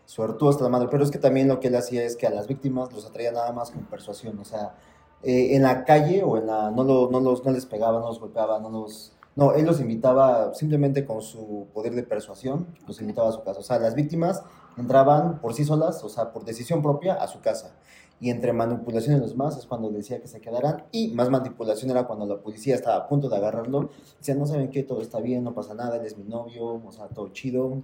[0.07, 0.87] suertudo hasta la madre.
[0.89, 3.31] Pero es que también lo que él hacía es que a las víctimas los atraía
[3.31, 4.39] nada más con persuasión.
[4.39, 4.73] O sea,
[5.21, 6.71] eh, en la calle o en la.
[6.71, 9.13] No, lo- no, los, no les pegaba, no los golpeaba, no los.
[9.35, 13.59] No, él los invitaba simplemente con su poder de persuasión, los invitaba a su casa.
[13.59, 14.41] O sea, las víctimas
[14.77, 17.75] entraban por sí solas, o sea, por decisión propia, a su casa.
[18.19, 20.85] Y entre manipulación y los más es cuando decía que se quedaran.
[20.91, 23.91] Y más manipulación era cuando la policía estaba a punto de agarrarlo.
[24.17, 26.91] Decían, no saben qué, todo está bien, no pasa nada, él es mi novio, o
[26.91, 27.83] sea, todo chido.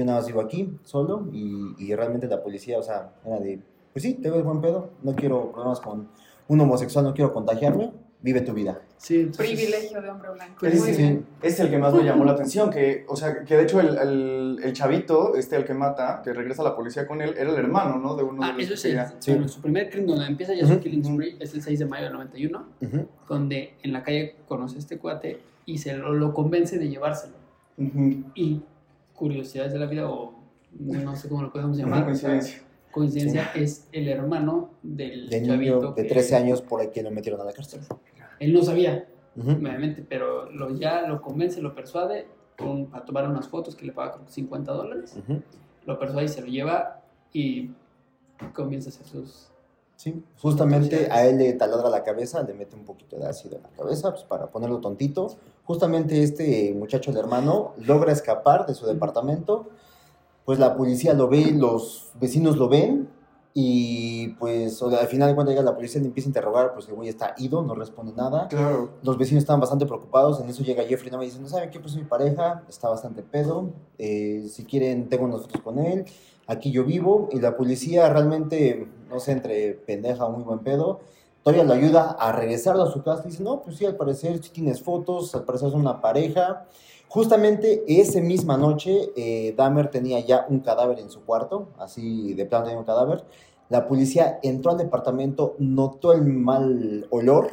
[0.00, 1.28] Yo nada más vivo aquí, solo.
[1.30, 3.60] Y, y realmente la policía, o sea, era de,
[3.92, 6.08] pues sí, te ves buen pedo, no quiero problemas con
[6.48, 8.80] un homosexual, no quiero contagiarme, vive tu vida.
[8.96, 10.54] Sí, entonces- Privilegio de hombre blanco.
[10.58, 11.20] Pues Sí.
[11.42, 13.98] Es el que más me llamó la atención, que, o sea, que de hecho el,
[13.98, 17.50] el, el chavito, este el que mata, que regresa a la policía con él, era
[17.50, 18.16] el hermano, ¿no?
[18.16, 19.32] De uno Ah, de los eso es que el, ya- Sí.
[19.32, 21.12] bueno, su primer crimen donde empieza ya su Ujú, killing ujú.
[21.12, 23.06] spree es el 6 de mayo del 91, Ujú.
[23.28, 27.34] donde en la calle conoce a este cuate y se lo, lo convence de llevárselo.
[27.76, 28.24] Ujú.
[28.34, 28.62] Y
[29.20, 30.34] curiosidades de la vida, o
[30.72, 32.62] no sé cómo lo podemos llamar, coincidencia.
[32.90, 35.76] coincidencia, es el hermano del De chavito.
[35.76, 37.80] niño de que 13 años por aquí lo metieron a la cárcel.
[38.40, 39.06] Él no sabía,
[39.36, 42.26] obviamente, pero lo, ya lo convence, lo persuade
[42.58, 45.16] con- para tomar unas fotos que le paga creo que 50 dólares.
[45.86, 47.02] Lo persuade y se lo lleva
[47.32, 47.70] y
[48.54, 49.50] comienza a hacer sus...
[50.00, 53.64] Sí, justamente a él le taladra la cabeza, le mete un poquito de ácido en
[53.64, 55.36] la cabeza pues, para ponerlo tontito.
[55.64, 59.68] Justamente este muchacho, el hermano, logra escapar de su departamento.
[60.46, 63.10] Pues la policía lo ve, los vecinos lo ven
[63.52, 67.10] y pues al final cuentas llega la policía, le empieza a interrogar, pues el güey
[67.10, 68.48] está ido, no responde nada.
[68.48, 68.92] Claro.
[69.02, 71.78] Los vecinos estaban bastante preocupados, en eso llega Jeffrey Dahmer y dice, no saben qué,
[71.78, 76.06] pues es mi pareja, está bastante pedo, eh, si quieren tengo unas fotos con él,
[76.50, 81.00] aquí yo vivo, y la policía realmente, no sé, entre pendeja o muy buen pedo,
[81.42, 84.40] todavía lo ayuda a regresar a su casa, y dice, no, pues sí, al parecer
[84.40, 86.66] tienes fotos, al parecer es una pareja.
[87.08, 92.46] Justamente esa misma noche, eh, Dahmer tenía ya un cadáver en su cuarto, así de
[92.46, 93.24] plano tenía un cadáver.
[93.68, 97.50] La policía entró al departamento, notó el mal olor,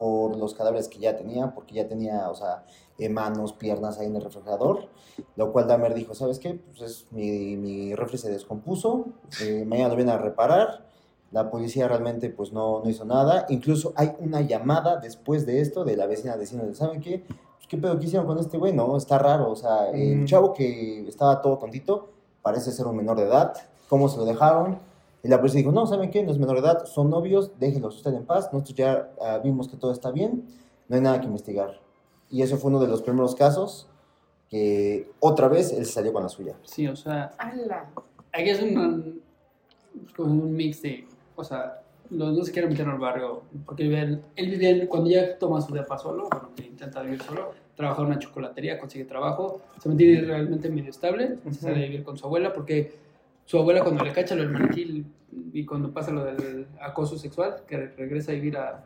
[0.00, 2.64] por los cadáveres que ya tenía, porque ya tenía, o sea,
[2.98, 4.88] eh, manos, piernas ahí en el refrigerador,
[5.36, 6.54] lo cual Dahmer dijo, ¿sabes qué?
[6.54, 9.04] Pues es, mi, mi refri se descompuso,
[9.42, 10.86] eh, mañana lo vienen a reparar,
[11.32, 15.84] la policía realmente pues no, no hizo nada, incluso hay una llamada después de esto
[15.84, 17.22] de la vecina diciendo, ¿saben qué?
[17.28, 18.72] Pues, ¿Qué pedo que hicieron con este güey?
[18.72, 20.24] No, está raro, o sea, el Mm.
[20.24, 22.08] chavo que estaba todo tontito
[22.40, 23.52] parece ser un menor de edad,
[23.90, 24.78] ¿cómo se lo dejaron?
[25.22, 26.22] Y la policía dijo, no, ¿saben qué?
[26.22, 29.68] No es menor de edad, son novios, déjenlos usted en paz, nosotros ya ah, vimos
[29.68, 30.44] que todo está bien,
[30.88, 31.78] no hay nada que investigar.
[32.30, 33.86] Y eso fue uno de los primeros casos
[34.48, 36.56] que otra vez él salió con la suya.
[36.64, 37.90] Sí, o sea, ¡Hala!
[38.32, 39.20] aquí es un,
[40.18, 41.06] un- mix de,
[41.36, 45.38] o sea, los dos se quieren meter al barrio, porque viven- él vivía, cuando ya
[45.38, 49.60] toma su depa solo, bueno, que intenta vivir solo, trabaja en una chocolatería, consigue trabajo,
[49.80, 52.92] se mantiene realmente medio estable, se sale a vivir con su abuela, porque
[53.50, 55.04] su abuela cuando le cacha lo del maniquí
[55.52, 58.84] y cuando pasa lo del acoso sexual, que re- regresa a vivir a...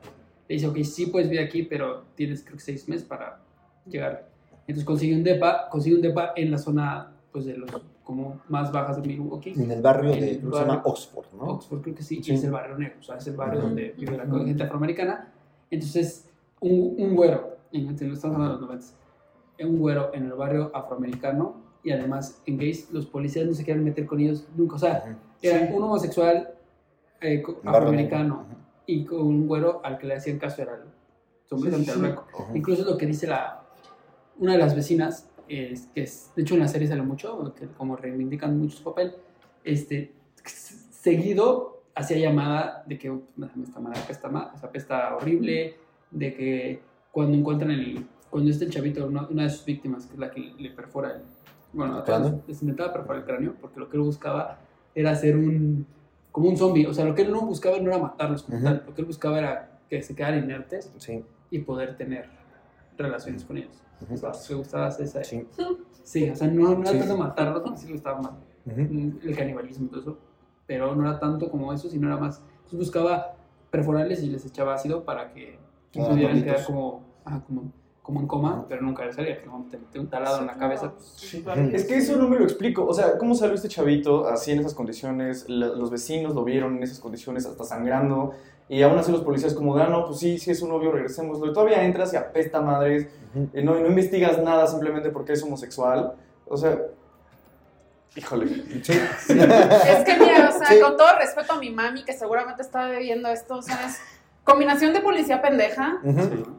[0.48, 3.40] Le dice, ok, sí puedes vivir aquí, pero tienes creo que seis meses para
[3.86, 4.26] llegar.
[4.66, 7.70] Entonces consigue un depa, consigue un depa en la zona, pues, de los
[8.04, 9.52] como más bajas de Milwaukee.
[9.54, 10.90] En el barrio En de, el creo que se llama barrio.
[10.92, 11.44] Oxford, ¿no?
[11.44, 12.32] Oxford creo que sí, Sí.
[12.32, 13.68] y es el barrio negro, o sea, es el barrio Ujú.
[13.68, 14.46] donde vive la Ujú.
[14.46, 15.30] gente afroamericana.
[15.70, 16.26] Entonces,
[16.60, 18.94] un, un güero, en, en- estamos hablando de los
[19.58, 23.62] 90, un güero en el barrio afroamericano y además en gays, los policías no se
[23.64, 26.54] quieren meter con ellos nunca, o sea, era un homosexual
[27.20, 28.46] eh, afroamericano
[28.86, 30.80] y con un güero al que le hacían caso era el
[31.48, 32.04] completamente Sí, sí.
[32.54, 33.62] Incluso lo que dice la,
[34.38, 37.66] una de las vecinas, es que es, de hecho en la serie sale mucho, que
[37.68, 39.14] como reivindican mucho su papel,
[39.62, 40.12] este,
[40.90, 45.76] seguido hacía llamada de que "Déjame esta madre apesta, ma- o sea, apesta horrible,
[46.10, 46.80] de que
[47.12, 50.30] cuando encuentran el, cuando está el chavito, una, una de sus víctimas, que es la
[50.30, 51.22] que le perfora el,
[51.74, 52.42] bueno, a todos ¿Cráneo?
[52.46, 54.58] les intentaba perforar el cráneo, porque lo que él buscaba
[54.94, 55.86] era hacer un,
[56.30, 58.66] como un zombie, o sea, lo que él no buscaba no era matarlos como Ujú.
[58.66, 62.28] tal, lo que él buscaba era que se quedaran inertes Sí, y poder tener
[62.96, 63.82] relaciones con ellos.
[64.02, 64.14] Ujú.
[64.14, 65.24] O sea, le gustaba hacer esa...
[65.24, 65.46] sí.
[66.04, 66.98] Sí, o sea, no, no era Sí.
[66.98, 68.32] tanto matarlos, sí más
[68.66, 68.80] Ujú.
[68.80, 70.18] mm, el canibalismo y todo eso,
[70.66, 72.42] pero no era tanto como eso, sino era más...
[72.56, 73.36] Entonces buscaba
[73.70, 75.58] perforarles y les echaba ácido para que
[75.92, 77.72] Quedaran pudieran quedar como, ajá, como,
[78.04, 80.92] como en coma, pero nunca les salía, que te mete un talado en la cabeza,
[80.92, 81.14] pues...
[81.16, 81.44] Sí, Ujú.
[81.46, 81.62] claro.
[81.72, 82.84] Es que eso no me lo explico.
[82.86, 85.48] O sea, ¿cómo salió este chavito así en esas condiciones?
[85.48, 88.34] La- los vecinos lo vieron en esas condiciones, hasta sangrando.
[88.68, 91.46] Y aún así los policías como, ah, no, pues sí, sí es un novio, regresémoslo.
[91.50, 93.08] Y todavía entras y apesta madres.
[93.54, 96.12] Y no, no investigas nada simplemente porque es homosexual.
[96.46, 96.78] O sea,
[98.16, 98.46] híjole.
[98.82, 98.92] Sí.
[99.28, 100.80] Es que mira, o sea, Sí.
[100.80, 103.98] con todo respeto a mi mami, que seguramente está viendo esto, o sea, es
[104.44, 106.00] combinación de policía pendeja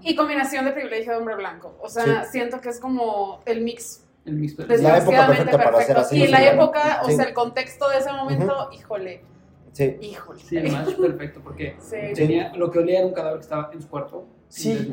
[0.01, 1.77] y combinación de privilegio de hombre blanco.
[1.81, 2.31] O sea, Sí.
[2.31, 6.01] siento que es como el mix El mix La época perfecta para hacer perfecto.
[6.01, 6.45] así, Y la sí.
[6.47, 9.23] época, o sea, el contexto de ese momento, híjole,
[9.71, 9.97] Sí.
[10.01, 10.39] híjole.
[10.39, 11.97] Sí, el match perfecto, porque Sí.
[12.15, 14.25] tenía, lo que olía era un cadáver que estaba en su cuarto.
[14.47, 14.91] Sí.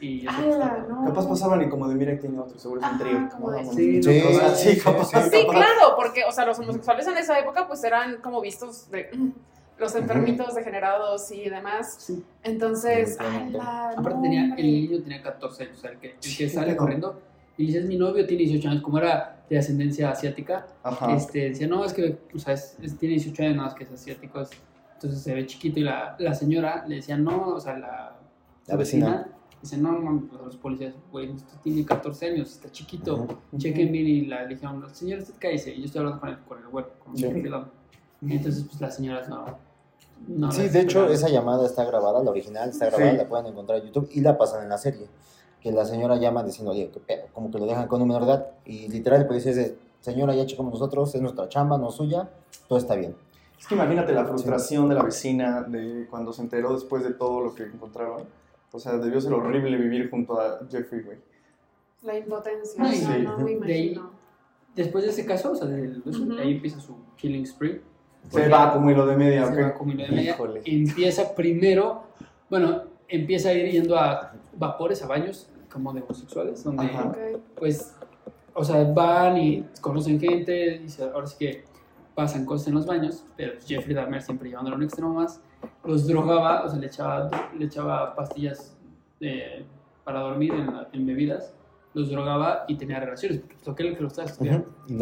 [0.00, 1.04] Y eso ¡Hala, no!
[1.04, 3.62] Capaz pasaban y como de mira, tiene otro, seguro es un trío.
[3.72, 4.56] Sí, Sí, capaz.
[4.56, 4.80] sí.
[4.82, 5.10] Capaz.
[5.50, 9.10] claro, porque, o sea, los homosexuales en esa época, pues eran como vistos de
[9.78, 11.96] los enfermitos degenerados y demás.
[11.98, 12.22] Sí.
[12.42, 13.58] Entonces, Definitivamente.
[13.58, 16.28] ¡ala, Aparte no, tenía, el niño tenía 14 años, o sea, el que, el que
[16.28, 17.20] Sí, sale corriendo
[17.56, 21.14] y dice, es mi novio, tiene 18 años, como era de ascendencia asiática, Ajá.
[21.14, 23.84] este, decía, no, es que, o sea, es- es- tiene 18 años, nada más que
[23.84, 24.50] es asiático, es-
[24.94, 28.16] entonces se ve chiquito y la, la señora le decía, no, o sea, la,
[28.68, 29.28] La vecina.
[29.60, 33.36] dice, no, no, pues, los policías, güey, usted tiene 14 años, está chiquito, Ujú.
[33.58, 36.38] chequen bien y la le dijeron, señor, usted cállese, y yo estoy hablando con el,
[36.38, 37.24] con el güero, con Sí.
[37.26, 37.52] el.
[38.28, 39.44] Entonces, pues las señoras no...
[40.28, 43.16] no Sí, de hecho, esa llamada está grabada, la original está grabada, Sí.
[43.16, 45.06] la pueden encontrar en YouTube y la pasan en la serie.
[45.60, 48.24] Que la señora llama diciendo, oye, qué pedo, como que lo dejan con un menor
[48.26, 48.46] de edad.
[48.64, 52.28] Y literal, el policía dice, señora, ya checamos nosotros, es nuestra chamba, no suya,
[52.68, 53.14] todo está bien.
[53.58, 57.40] Es que imagínate la frustración de la vecina de cuando se enteró después de todo
[57.40, 58.24] lo que encontraron.
[58.72, 61.18] O sea, debió ser horrible vivir junto a Jeffrey, güey.
[62.02, 63.04] La impotencia, sí.
[63.22, 64.10] no me De ahí- imagino.
[64.74, 66.32] Después de ese caso, o sea, de, de eso, Ujú.
[66.38, 67.82] ahí empieza su killing spree.
[68.28, 70.30] Se va como hilo de media, Se va como hilo de media.
[70.32, 70.62] Híjole.
[70.64, 72.04] Empieza primero,
[72.48, 76.90] bueno, empieza a ir yendo a vapores, a baños, como de homosexuales, donde,
[77.56, 77.94] pues,
[78.54, 81.64] o sea, van y conocen gente, y ahora sí que
[82.14, 85.40] pasan cosas en los baños, pero Jeffrey Dahmer siempre llevándolo a un extremo más,
[85.84, 88.76] los drogaba, o sea, le echaba, le echaba pastillas
[89.20, 89.64] eh,
[90.04, 91.54] para dormir en, en bebidas,
[91.94, 94.68] los drogaba y tenía relaciones, porque pues, lo que lo estaba estudiando.
[94.88, 94.98] Ujú,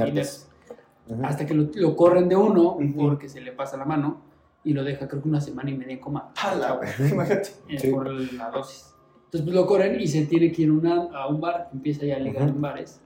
[1.10, 1.24] Ujú.
[1.24, 2.94] hasta que lo, lo corren de uno Ujú.
[2.96, 4.20] porque se le pasa la mano
[4.64, 6.32] y lo deja creo que una semana y media en coma
[6.78, 6.88] güey.
[7.12, 7.50] Imagínate.
[7.68, 7.90] eh, Sí.
[7.90, 8.94] por la dosis.
[9.24, 12.16] Entonces pues lo corren y se tiene que ir una- a un bar, empieza ya
[12.16, 12.56] a ligar Ujú.
[12.56, 13.00] en bares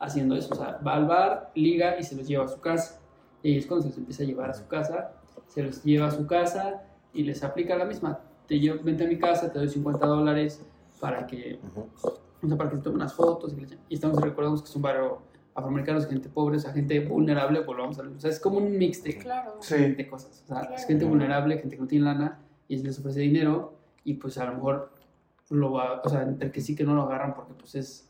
[0.00, 3.00] haciendo eso, o sea, va al bar, liga y se los lleva a su casa.
[3.42, 5.12] Y ahí es cuando se los empieza a llevar a su casa,
[5.48, 6.82] se los lleva a su casa
[7.12, 8.20] y les aplica la misma.
[8.46, 10.64] te llevo, vente a mi casa, te doy 50 dólares
[11.00, 11.86] para que, Ujú.
[12.42, 13.52] o sea, para que te tomen unas fotos.
[13.52, 15.18] Y, y estamos, recordamos que es un barrio
[15.58, 18.76] afroamericano, es gente pobre, o sea, gente vulnerable, volvamos a O sea, es como un
[18.76, 19.56] mix de, Claro.
[19.60, 19.76] Sí.
[19.76, 20.42] de cosas.
[20.44, 24.14] O sea, es gente vulnerable, gente que no tiene lana y les ofrece dinero y
[24.14, 24.92] pues a lo mejor
[25.50, 28.08] lo va, o sea, entre que sí que no lo agarran porque pues es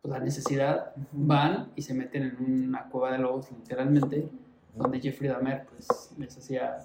[0.00, 4.28] pues, la necesidad, van y se meten en una cueva de lobos literalmente,
[4.74, 6.78] donde Jeffrey Dahmer pues les hacía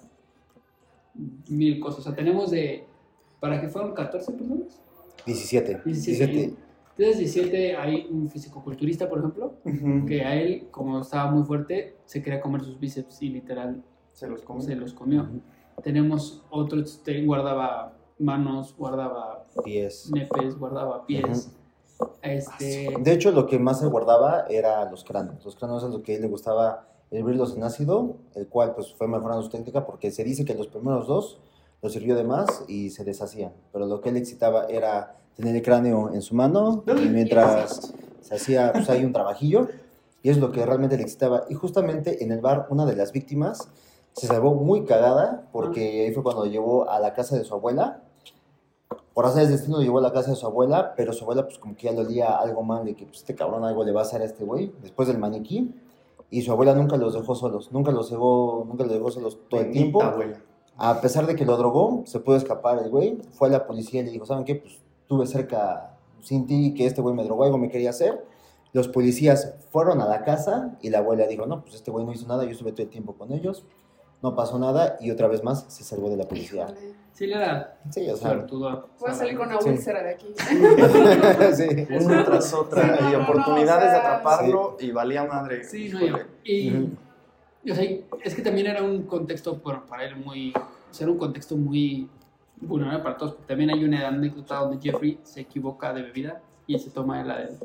[1.48, 2.00] mil cosas.
[2.00, 2.84] O sea, tenemos de,
[3.40, 4.80] ¿para qué fueron 14 personas?
[5.24, 5.82] 17.
[5.84, 6.32] 17.
[6.32, 6.65] 17.
[6.98, 10.06] Esas 17 hay un fisicoculturista, por ejemplo, Ujú.
[10.06, 13.82] que a él, como estaba muy fuerte, se quería comer sus bíceps y literal
[14.12, 14.62] Se los come.
[14.62, 15.28] se los comió.
[15.82, 20.10] Tenemos otro, este, guardaba manos, guardaba 10.
[20.12, 21.52] nepes, guardaba pies.
[22.22, 25.44] Este, De hecho, lo que más se guardaba era los cráneos.
[25.44, 28.94] Los cráneos es lo que a él le gustaba hervirlos en ácido, el cual pues
[28.94, 31.40] fue mejorando su técnica porque se dice que los primeros dos
[31.86, 33.52] los sirvió de más y se deshacían.
[33.72, 38.34] Pero lo que él excitaba era tener el cráneo en su mano y mientras se
[38.34, 39.68] hacía, pues hay un trabajillo
[40.22, 41.44] y es lo que realmente le excitaba.
[41.48, 43.68] Y justamente en el bar, una de las víctimas
[44.14, 47.54] se salvó muy cagada porque ahí fue cuando lo llevó a la casa de su
[47.54, 48.02] abuela.
[49.14, 51.44] Por hacer el destino lo llevó a la casa de su abuela, pero su abuela
[51.44, 53.92] pues como que ya le olía algo mal de que pues, este cabrón algo le
[53.92, 55.72] va a hacer a este güey después del maniquí.
[56.28, 59.60] Y su abuela nunca los dejó solos, nunca los dejó, nunca los dejó solos todo
[59.60, 60.02] el tiempo.
[60.02, 60.40] Abuela.
[60.78, 63.18] A pesar de que lo drogó, se pudo escapar el güey.
[63.32, 64.56] Fue a la policía y le dijo, ¿saben qué?
[64.56, 68.24] Pues tuve cerca sin ti que este güey me drogó, algo me quería hacer.
[68.72, 72.12] Los policías fueron a la casa y la abuela dijo, no, pues este güey no
[72.12, 73.64] hizo nada, yo estuve todo el tiempo con ellos,
[74.22, 76.66] no pasó nada y otra vez más se salvó de la policía.
[77.12, 78.34] Sí, le era Sí, o sea.
[78.34, 79.70] Voy a salir con una Sí.
[79.70, 80.34] úlcera de aquí.
[81.56, 81.86] sí.
[82.04, 82.82] Una tras otra.
[82.82, 85.64] Sí, no, y no, no, oportunidades o sea, de atraparlo y valía madre.
[85.64, 86.00] Sí, no,
[86.44, 86.96] y, y,
[87.70, 87.84] o sea,
[88.22, 92.08] es que también era un contexto bueno, para él muy, o un contexto muy
[92.60, 93.46] vulnerable para todos.
[93.46, 97.58] También hay una anécdota donde Jeffrey se equivoca de bebida y se toma la del,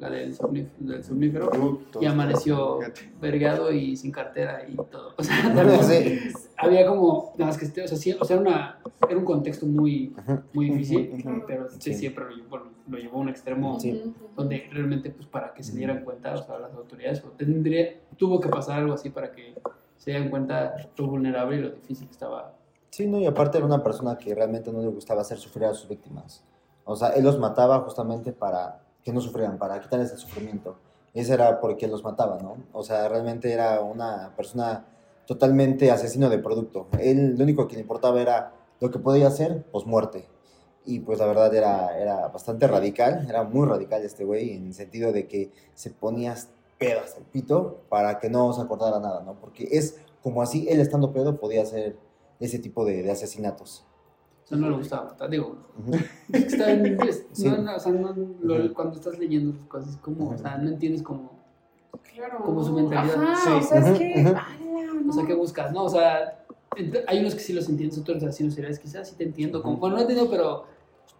[0.00, 2.02] la del, somníf- del somnífero Bruto.
[2.02, 2.78] y amaneció
[3.20, 5.12] vergado y sin cartera y todo.
[5.18, 6.18] O sea, también Sí.
[6.56, 9.24] había como, nada más que, este- o sea, sí, o sea era, una, era un
[9.26, 10.14] contexto muy,
[10.54, 11.94] muy difícil, pero sí, Sí.
[11.94, 12.58] siempre lo llevó,
[12.88, 14.14] lo llevó a un extremo Sí.
[14.34, 18.40] donde realmente pues para que se dieran cuenta, o sea, las autoridades, o tendría, tuvo
[18.40, 19.54] que pasar algo así para que
[19.98, 22.54] se dieran cuenta lo vulnerable y lo difícil que estaba.
[22.88, 25.74] Sí, no, y aparte era una persona que realmente no le gustaba hacer sufrir a
[25.74, 26.42] sus víctimas.
[26.84, 30.76] O sea, él los mataba justamente para que no sufrieran, para quitarles el sufrimiento.
[31.14, 32.56] Ese era porque los mataba, ¿no?
[32.72, 34.86] O sea, realmente era una persona
[35.26, 36.88] totalmente asesino de producto.
[36.98, 40.28] Él lo único que le importaba era lo que podía hacer, pues muerte.
[40.84, 44.74] Y pues la verdad era, era bastante radical, era muy radical este güey, en el
[44.74, 46.34] sentido de que se ponía
[46.78, 49.38] pedo hasta el pito para que no se acordara nada, ¿no?
[49.38, 51.96] Porque es como así, él estando pedo podía hacer
[52.40, 53.84] ese tipo de, de asesinatos.
[54.50, 55.30] Sea, no le gustaba matar.
[55.30, 55.94] Digo, Ujú.
[56.32, 56.98] es que está en-
[57.32, 57.48] Sí.
[57.48, 58.74] no, no, o sea, no- lo- Ujú.
[58.74, 61.38] cuando estás leyendo sus cosas, es como, o sea, no entiendes como,
[62.14, 62.38] Claro.
[62.44, 63.22] Como su mentalidad.
[63.22, 63.50] Ajá, Sí.
[63.50, 64.14] o sea, es Ujú, que.
[64.20, 64.28] ujú.
[64.28, 64.46] ala,
[65.08, 65.28] o sea, no.
[65.28, 65.72] ¿qué buscas?
[65.72, 66.44] No, o sea,
[66.76, 69.62] ent- hay unos que sí los entiendes, otros asesinos seriales, quizás sí te entiendo.
[69.62, 70.64] Como, bueno, no entiendo, pero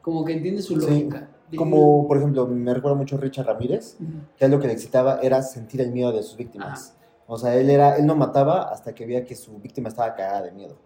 [0.02, 1.28] como que entiendes su lógica.
[1.56, 3.96] Como, por ejemplo, me recuerda mucho a Richard Ramírez,
[4.36, 6.94] que a él lo que le excitaba era sentir el miedo de sus víctimas.
[7.26, 10.42] O sea, él, era, él no mataba hasta que veía que su víctima estaba cagada
[10.42, 10.76] de miedo.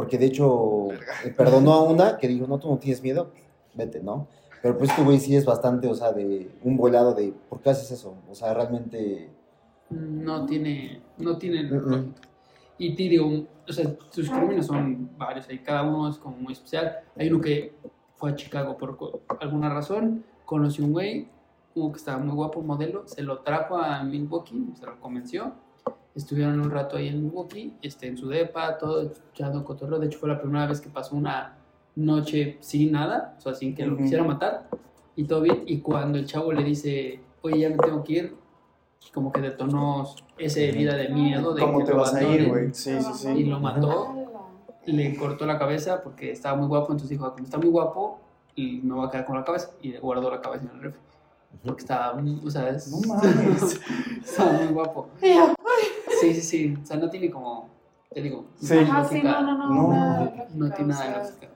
[0.00, 3.32] Porque de hecho, eh, perdonó a una que dijo, no, tú no tienes miedo,
[3.74, 4.28] vete, ¿no?
[4.62, 7.68] Pero pues este güey sí es bastante, o sea, de un volado de, ¿por qué
[7.68, 8.14] haces eso?
[8.30, 9.28] O sea, realmente...
[9.90, 11.74] no tiene, no tiene mm.
[11.74, 12.20] lógica.
[12.78, 16.54] Y te digo, o sea, sus crímenes son varios, y cada uno es como muy
[16.54, 17.00] especial.
[17.14, 17.74] Hay uno que
[18.16, 21.28] fue a Chicago por alguna razón, conoció un güey,
[21.74, 25.52] uno que estaba muy guapo, modelo, se lo trajo a Milwaukee, se lo convenció.
[26.14, 29.98] Estuvieron un rato ahí en Milwaukee, este, en su depa, todo echando cotorreo.
[29.98, 31.56] De hecho, fue la primera vez que pasó una
[31.96, 34.02] noche sin nada, o sea, sin que lo Ujú.
[34.02, 34.68] quisiera matar,
[35.16, 35.62] y todo bien.
[35.66, 38.36] Y cuando el chavo le dice, oye, ya me tengo que ir,
[39.14, 40.04] como que detonó
[40.36, 41.54] esa herida de miedo.
[41.54, 42.74] De ¿Cómo que te lo vas a ir, güey?
[42.74, 43.44] Sí, sí, Y sí.
[43.44, 44.14] lo mató,
[44.86, 48.18] le cortó la cabeza porque estaba muy guapo, entonces dijo, "Ah, como está muy guapo,
[48.56, 49.70] y me voy a quedar con la cabeza.
[49.80, 51.00] Y le guardó la cabeza en el refri.
[51.64, 53.80] Porque estaba, o sea, es- No mames.
[54.24, 55.08] estaba muy guapo.
[56.20, 56.74] Sí, sí, sí.
[56.82, 57.68] O sea, no tiene como,
[58.12, 58.78] te digo, Sí.
[58.78, 59.40] Ajá, sí, lógica.
[59.40, 59.88] no, no, no.
[59.88, 60.24] No.
[60.24, 61.48] lógica, No tiene nada de lógica.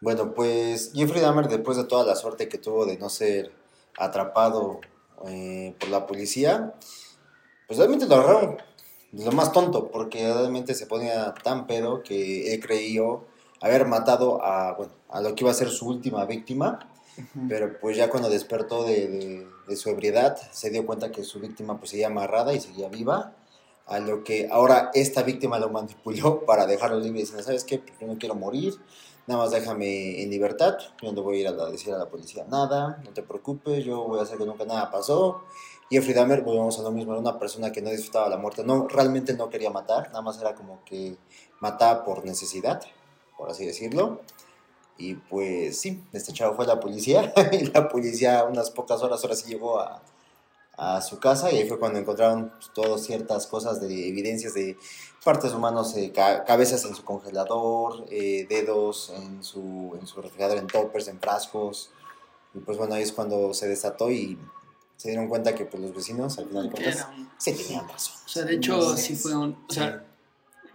[0.00, 3.52] Bueno, pues Jeffrey Dahmer, después de toda la suerte que tuvo de no ser
[3.96, 4.80] atrapado
[5.26, 6.74] eh, por la policía,
[7.66, 8.58] pues realmente lo agarraron
[9.12, 13.24] lo más tonto, porque realmente se ponía tan pedo que él creyó
[13.60, 16.78] haber matado a, bueno, a lo que iba a ser su última víctima,
[17.48, 21.40] pero pues ya cuando despertó de, de- de su ebriedad, se dio cuenta que su
[21.40, 23.34] víctima pues seguía amarrada y seguía viva.
[23.86, 27.82] A lo que ahora esta víctima lo manipuló para dejarlo libre y decirle, ¿sabes qué?
[28.00, 28.74] Yo no quiero morir,
[29.26, 32.44] nada más déjame en libertad, yo no voy a ir a decir a la policía
[32.48, 35.44] nada, no te preocupes, yo voy a hacer que nunca nada pasó.
[35.90, 38.88] Jeffrey Dahmer, volvemos a lo mismo, era una persona que no disfrutaba la muerte, no,
[38.88, 41.16] realmente no quería matar, nada más era como que
[41.60, 42.82] mataba por necesidad,
[43.38, 44.20] por así decirlo.
[44.98, 49.36] Y pues sí, este chavo fue la policía y la policía unas pocas horas ahora
[49.36, 50.02] sí llegó a,
[50.76, 54.76] a su casa y ahí fue cuando encontraron pues, todas ciertas cosas de evidencias de
[55.24, 60.58] partes humanas, eh, ca- cabezas en su congelador, eh, dedos en su, en su refrigerador,
[60.58, 61.90] en toppers, en frascos.
[62.54, 64.38] Y pues bueno, ahí es cuando se desató y
[64.96, 68.14] se dieron cuenta que pues los vecinos al final de cuentas sí tenían razón.
[68.24, 69.02] O sea, de hecho, Sí.
[69.02, 69.64] sí fue un.
[69.68, 70.04] O sea,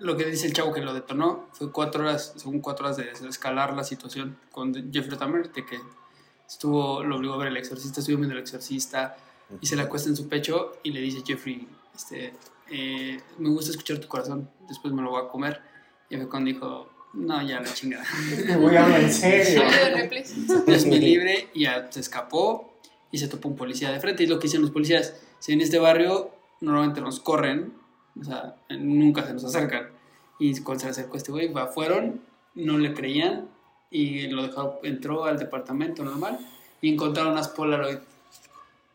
[0.04, 3.12] lo que dice el chavo que lo detonó fue cuatro horas, según cuatro horas de
[3.28, 5.80] escalar la situación con Jeffrey Dahmer, de que
[6.48, 9.16] estuvo, lo obligó a ver el exorcista, estuvo viendo el exorcista
[9.62, 12.34] y se le acuesta en su pecho y le dice Jeffrey, este,
[12.70, 15.62] eh, me gusta escuchar tu corazón, después me lo voy a comer.
[16.10, 18.04] Y fue cuando dijo, no, ya la chingada.
[18.60, 19.62] Voy a hablar en serio.
[20.68, 22.78] Es mi libre y ya se escapó
[23.12, 24.24] y se topó un policía de frente.
[24.24, 25.16] Y es lo que dicen los policías.
[25.40, 26.32] Si en este barrio
[26.62, 27.74] normalmente nos corren,
[28.20, 29.90] o sea, nunca se nos acercan.
[30.40, 32.22] Y cuando se le acercó este güey, fueron,
[32.56, 33.48] no le creían
[33.90, 36.40] y lo dejó, entró al departamento normal
[36.82, 37.98] y encontraron unas Polaroid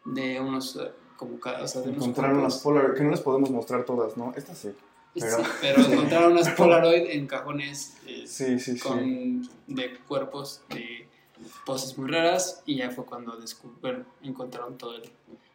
[0.05, 2.55] de unos, eh, como o sea, de unos Encontraron cuerpos.
[2.55, 4.35] las Polaroid, que no les podemos mostrar todas, ¿no?
[4.37, 4.71] Esta sí.
[5.15, 8.79] Pero- Sí, pero encontraron unas Polaroid en cajones eh, Sí, sí, sí.
[8.81, 11.09] con, de cuerpos de
[11.65, 15.03] poses muy raras y ya fue cuando descub- bueno, encontraron todo el...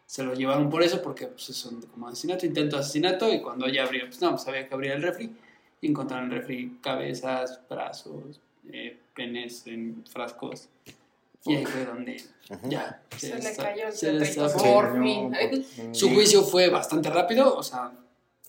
[0.05, 3.67] Se lo llevaron por eso porque pues, son como asesinato, intento de asesinato y cuando
[3.67, 5.35] ya abrieron, pues no, pues había que abrir el refri
[5.87, 8.39] encontraron refri cabezas, brazos,
[8.71, 10.69] eh, penes en frascos
[11.45, 12.23] y ahí fue donde
[12.69, 14.63] ya Se le desta- cayó el se destapó.
[14.63, 15.31] Por fin.
[15.87, 15.93] no.
[15.95, 17.91] Su juicio fue bastante rápido, o sea,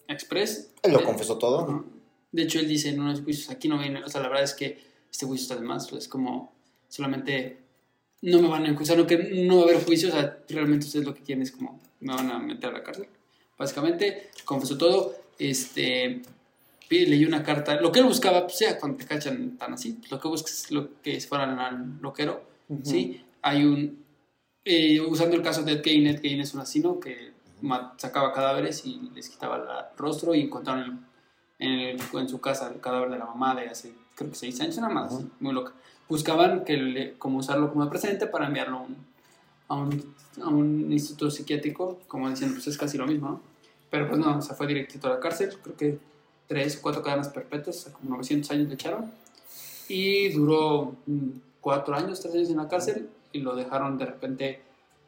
[0.09, 0.70] express.
[0.82, 1.85] Él lo Eh, confesó todo.
[2.30, 4.55] De hecho, él dice en unos juicios, aquí no viene, o sea, la verdad es
[4.55, 4.78] que
[5.11, 6.53] este juicio está de más, es como
[6.89, 7.59] solamente
[8.22, 10.87] no me van a enjuiciar, no, que no va a haber juicio, o sea, realmente
[10.87, 13.07] ustedes lo que quieren es como me van a meter a la cárcel.
[13.59, 16.22] Básicamente, confesó todo, este,
[17.07, 20.11] leyó una carta, lo que él buscaba, pues ya cuando te cachan tan así, pues,
[20.11, 22.80] lo que buscas es lo que se fueran al loquero, Ujú.
[22.84, 23.24] ¿sí?
[23.42, 24.05] Hay un,
[24.64, 27.32] eh, usando el caso de Ed Gein, Ed Gein es un asesino que
[27.97, 31.07] sacaba cadáveres y les quitaba el rostro y encontraron
[31.59, 34.61] en, el- en su casa el cadáver de la mamá de hace, creo que seis
[34.61, 35.28] años, nada más, Ujú.
[35.40, 35.72] muy loca.
[36.09, 38.97] Buscaban que le- como usarlo como presente para enviarlo a un,
[39.68, 43.40] a un, a un instituto psiquiátrico, como diciendo, pues es casi lo mismo, ¿no?
[43.90, 45.99] Pero pues no, o sea, fue directito a la cárcel, creo que
[46.47, 49.11] tres cuatro cadenas perpetuas, como 900 años le echaron.
[49.88, 51.28] Y duró mm,
[51.61, 54.62] cuatro años, tres años en la cárcel y lo dejaron de repente,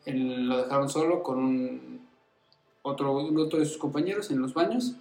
[0.07, 2.01] lo dejaron solo con un,
[2.82, 4.95] otro, otro de sus compañeros en los baños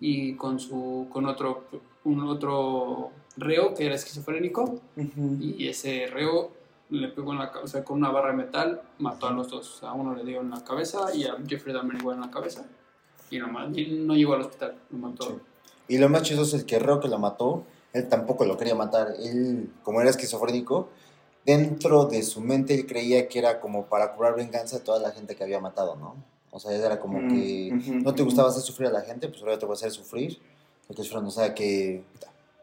[0.00, 1.64] y con, su, con otro,
[2.04, 5.38] un otro reo que era esquizofrénico Ujú.
[5.40, 6.50] y ese reo
[6.90, 9.82] le pegó en la cabeza, con una barra de metal, mató a los dos.
[9.82, 12.64] A uno le dio en la cabeza y a Jeffrey Dahmer igual en la cabeza.
[13.28, 15.24] Y no, ma- y no llegó al hospital, lo mató.
[15.24, 15.34] Sí.
[15.88, 19.14] Y lo más chistoso es que que lo mató, él tampoco lo quería matar.
[19.22, 20.88] Él, como era esquizofrénico,
[21.44, 25.12] dentro de su mente él creía que era como para cobrar venganza a toda la
[25.12, 26.16] gente que había matado, ¿no?
[26.50, 27.70] O sea, era como Mm, que
[28.02, 30.38] no te gustaba hacer sufrir a la gente, pues ahora te voy a hacer sufrir.
[30.86, 32.04] Porque es o sea, que...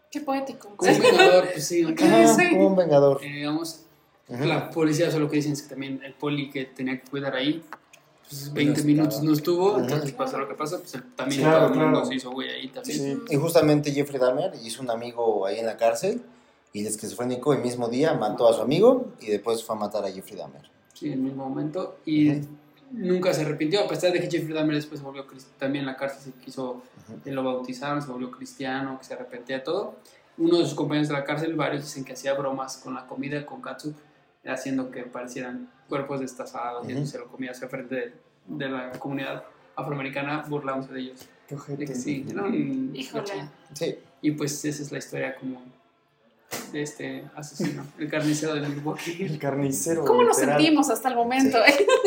[0.09, 0.69] Qué poético.
[0.76, 1.84] Como un vengador, pues sí.
[1.84, 2.49] Ajá, sí.
[2.51, 3.24] como un vengador.
[3.24, 3.82] Eh, digamos,
[4.30, 4.45] Ujú.
[4.45, 7.63] la policía solo que dicen es que también el poli que tenía que cuidar ahí,
[8.36, 8.88] pues 20 estaba.
[8.88, 11.92] minutos no estuvo, entonces pasó lo que pasó, pues él también Claro, todo el mundo
[12.00, 12.06] claro.
[12.06, 12.98] se hizo güey ahí también.
[12.98, 13.34] Sí.
[13.34, 16.22] Y justamente Jeffrey Dahmer hizo un amigo ahí en la cárcel
[16.72, 20.06] y el esquizofrénico el mismo día mató a su amigo y después fue a matar
[20.06, 20.70] a Jeffrey Dahmer.
[20.94, 21.98] Sí, en el mismo momento.
[22.06, 22.34] Y
[22.92, 25.26] nunca se arrepintió, a pesar de que Jeffrey Dahmer después se volvió
[25.58, 26.82] también en la cárcel, se quiso,
[27.26, 29.96] lo bautizaron, se volvió cristiano, que se arrepentía de todo.
[30.38, 33.46] Uno de sus compañeros de la cárcel, varios dicen que hacía bromas con la comida,
[33.46, 33.96] con katsup,
[34.46, 37.06] haciendo que parecieran cuerpos destazados y Ujú.
[37.06, 38.14] se lo comía hacia frente de,
[38.48, 39.44] de la comunidad
[39.76, 41.28] afroamericana, burlándose de ellos.
[41.48, 43.50] Qué De que sí, era un- Híjole.
[43.74, 45.62] Sí, Y pues esa es la historia como
[46.72, 49.18] de este asesino, el carnicero de Milwaukee.
[49.24, 50.06] El carnicero.
[50.06, 50.60] ¿Cómo nos literal.
[50.62, 51.58] sentimos hasta el momento?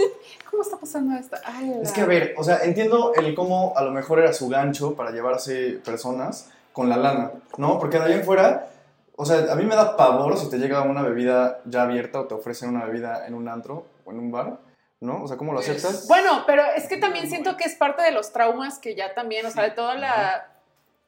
[0.51, 1.37] ¿Cómo está pasando esto?
[1.45, 4.33] Ay, la- Es que a ver, o sea, entiendo el cómo a lo mejor era
[4.33, 7.79] su gancho para llevarse personas con la lana, ¿no?
[7.79, 8.71] Porque de ahí en fuera,
[9.17, 12.25] o sea, a mí me da pavor si te llega una bebida ya abierta o
[12.27, 14.59] te ofrecen una bebida en un antro o en un bar,
[15.01, 15.23] ¿no?
[15.25, 16.09] O sea, ¿cómo lo Pues, aceptas?
[16.09, 19.45] Bueno, pero es que también siento que es parte de los traumas que ya también,
[19.47, 20.53] o sea, de toda la...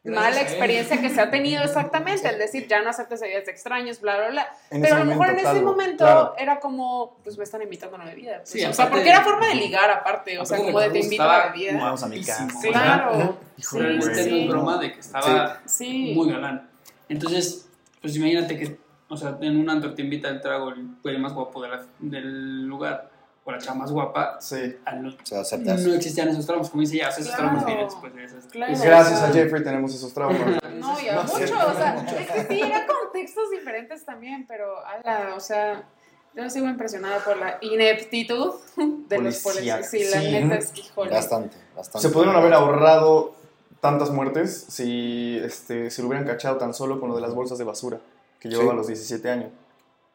[0.04, 3.50] Gracias mala experiencia que se ha tenido exactamente, el decir ya no aceptes ideas de
[3.50, 4.48] extraños, bla, bla, bla.
[4.70, 6.34] En Pero a lo mejor en ese momento claro.
[6.38, 8.36] era como, pues me están invitando a una bebida.
[8.38, 11.00] pues, Sí, o sea, porque era forma de ligar aparte, o sea, como de te
[11.00, 11.72] invito a la bebida.
[11.78, 12.46] Vamos a mi casa.
[12.62, 13.36] Sí, Claro.
[13.58, 14.40] Hijo Sí, sí, no sí.
[14.44, 16.12] es broma de que estaba Sí.
[16.14, 16.70] muy galán.
[17.08, 17.68] Entonces,
[18.00, 18.78] pues imagínate que,
[19.08, 21.84] o sea, en un antro te invita el trago el güey más guapo de la-
[21.98, 23.10] del lugar
[23.48, 24.36] o la chava más guapa.
[24.40, 24.76] Sí.
[24.84, 25.80] al no, O sea, aceptas.
[25.86, 27.44] no existían esos tramos, como dice ya, o sea, esos Claro.
[27.50, 28.44] tramos vienen después de esas.
[28.46, 28.74] Claro.
[28.82, 30.38] Gracias a Jeffrey tenemos esos traumas.
[30.78, 31.52] No, y a No mucho, sé.
[31.54, 35.82] o sea, es que sí, eran contextos diferentes también, pero, ala, o sea,
[36.36, 39.76] yo sigo impresionada por la ineptitud de los Policía.
[39.80, 39.90] policías.
[39.90, 40.30] Sí, la Sí.
[40.30, 41.10] neta es, híjole.
[41.10, 42.06] Bastante, bastante.
[42.06, 43.34] Se pudieron haber ahorrado
[43.80, 47.58] tantas muertes si este, se lo hubieran cachado tan solo con lo de las bolsas
[47.58, 47.98] de basura
[48.38, 48.72] que llevaba Sí.
[48.74, 49.50] a los 17 años.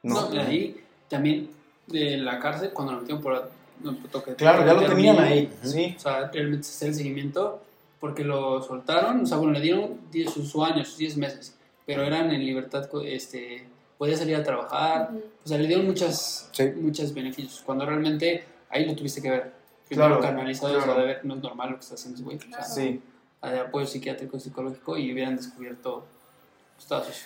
[0.04, 0.30] No.
[0.30, 1.50] No, y ahí también
[1.88, 3.50] de la cárcel, cuando lo metieron por
[3.82, 4.36] no, toque.
[4.36, 5.52] Claro, ya lo tenían ahí.
[5.64, 5.94] Sí.
[5.98, 7.62] O sea, realmente hacer el seguimiento
[8.00, 11.56] porque lo soltaron, o sea, bueno, le dieron 10, sus su años, sus 10 meses,
[11.86, 13.66] pero eran en libertad, este,
[13.98, 15.12] podía salir a trabajar,
[15.44, 16.66] o sea, le dieron muchas, Sí.
[16.76, 19.54] muchos beneficios, cuando realmente ahí lo tuviste que ver.
[19.88, 20.94] Primero Claro, canalizado, o claro.
[20.94, 22.38] sea, de ver, no es normal lo que está haciendo ese güey.
[22.38, 23.02] O sea, Sí.
[23.42, 26.06] de apoyo psiquiátrico, psicológico y hubieran descubierto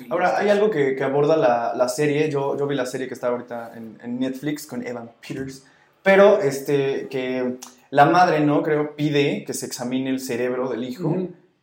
[0.09, 2.29] Ahora, hay algo que, que aborda la, la serie.
[2.29, 5.65] Yo, yo vi la serie que está ahorita en, en Netflix con Evan Peters.
[6.03, 7.57] Pero este, que
[7.89, 8.63] la madre, ¿no?
[8.63, 11.15] Creo, pide que se examine el cerebro del hijo.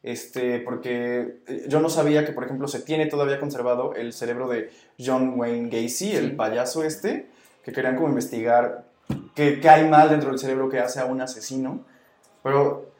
[0.03, 4.49] Este, porque eh, yo no sabía que, por ejemplo, se tiene todavía conservado el cerebro
[4.49, 7.31] de John Wayne Gacy, el payaso este,
[7.65, 8.85] que querían como investigar
[9.35, 11.87] qué, qué hay mal dentro del cerebro que hace a un asesino.
[12.43, 12.93] Pero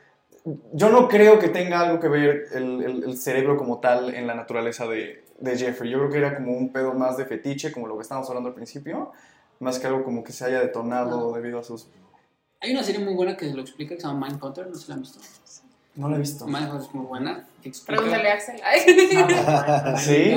[0.73, 4.27] yo no creo que tenga algo que ver el, el- el cerebro como tal en
[4.27, 5.91] la naturaleza de, de Jeffrey.
[5.91, 8.51] Yo creo que era como un pedo más de fetiche, como lo que estábamos hablando
[8.51, 9.13] al principio,
[9.61, 11.89] más que algo como que se haya detonado debido a sus...
[12.61, 14.89] Hay una serie muy buena que lo explica que se llama Mindhunter, no sé si
[14.89, 15.21] la han visto.
[15.97, 16.47] No lo he visto.
[16.47, 17.47] Mindhunter es muy buena.
[17.87, 18.61] Pregúntale a Axel.
[18.65, 18.81] Ay.
[19.99, 20.37] ¿Sí?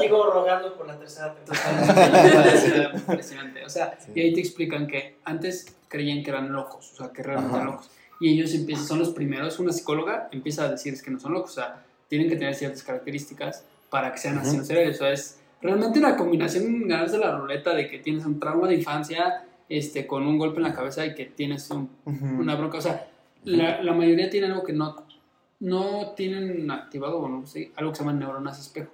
[0.00, 2.92] Sigo rogando por la tercera temporada.
[2.94, 3.64] Impresionante.
[3.64, 7.22] O sea, y ahí te explican que antes creían que eran locos, o sea, que
[7.22, 7.62] realmente Ajá.
[7.62, 7.90] eran locos.
[8.22, 11.50] Y ellos empiezan, son los primeros, una psicóloga empieza a decirles que no son locos,
[11.50, 14.42] o sea, tienen que tener ciertas características para que sean Ujú.
[14.42, 14.96] asesinos seriales.
[14.96, 18.76] O sea, es realmente una combinación, ganarse la ruleta de que tienes un trauma de
[18.76, 22.26] infancia este, con un golpe en la cabeza y que tienes un Ujú.
[22.40, 22.78] una bronca.
[22.78, 23.08] O sea,
[23.44, 25.04] la, la mayoría tiene algo que no,
[25.58, 28.92] no tienen activado, o no sé, algo que se llama neuronas espejo.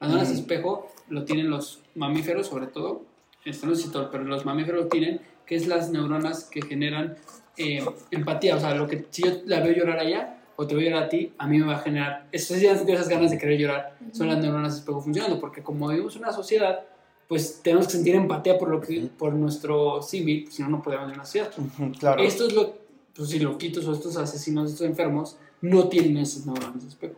[0.00, 0.40] Las neuronas Ujú.
[0.40, 3.06] espejo lo tienen los mamíferos, sobre todo,
[3.44, 7.16] esto no si todo, pero los mamíferos lo tienen, que es las neuronas que generan
[7.60, 8.56] eh, empatía.
[8.56, 11.04] O sea, lo que si yo la veo llorar a ella o te veo llorar
[11.04, 13.96] a ti, a mí me va a generar esas, esas ganas de querer llorar.
[14.12, 16.80] Son las neuronas espejo funcionando, porque como vivimos en una sociedad,
[17.28, 21.06] pues tenemos que sentir empatía por lo que por nuestro civil, si no, no podemos
[21.06, 21.50] vivir en una sociedad.
[21.56, 22.22] Ujú, Claro.
[22.22, 22.74] Estos lo,
[23.14, 27.16] pues, si loquitos o estos asesinos, estos enfermos, no tienen esas neuronas de espejo.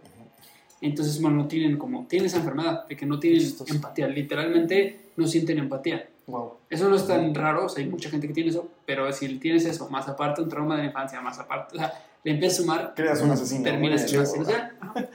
[0.80, 3.72] Entonces, bueno, no tienen como, tienen esa enfermedad de que no tienen Chistoso.
[3.72, 6.08] empatía, literalmente no sienten empatía.
[6.26, 6.58] Wow.
[6.70, 9.38] Eso no es tan raro, o sea, hay mucha gente que tiene eso, pero si
[9.38, 11.92] tienes eso, más aparte un trauma de la infancia, más aparte, o sea,
[12.22, 13.64] le empiezas a sumar, Creas un asesino.
[13.64, 14.22] terminas en bien.
[14.22, 14.46] asesino.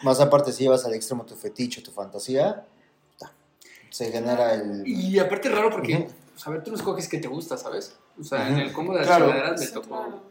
[0.04, 2.66] Más aparte, si llevas al extremo tu fetiche, tu fantasía,
[3.18, 3.32] ta,
[3.90, 4.84] se genera el.
[4.86, 7.96] Y aparte es raro porque, pues, a ver, tú no escoges qué te gusta, ¿sabes?
[8.20, 9.26] O sea, en el combo de las Claro.
[9.28, 10.22] chingaderas me Sí, tocó, claro.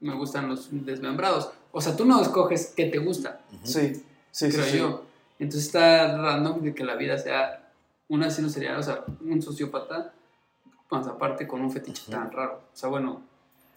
[0.00, 1.50] me gustan los desmembrados.
[1.72, 3.66] O sea, tú no escoges qué te gusta, Ujú.
[3.66, 3.94] Sí,
[4.30, 4.56] sí, sí.
[4.56, 4.78] creo sí.
[4.78, 5.04] yo.
[5.38, 7.68] Entonces está random de que la vida sea
[8.08, 10.12] un asesino serial, o sea, un sociópata,
[10.92, 12.60] más aparte con un fetiche tan raro.
[12.72, 13.22] O sea, bueno,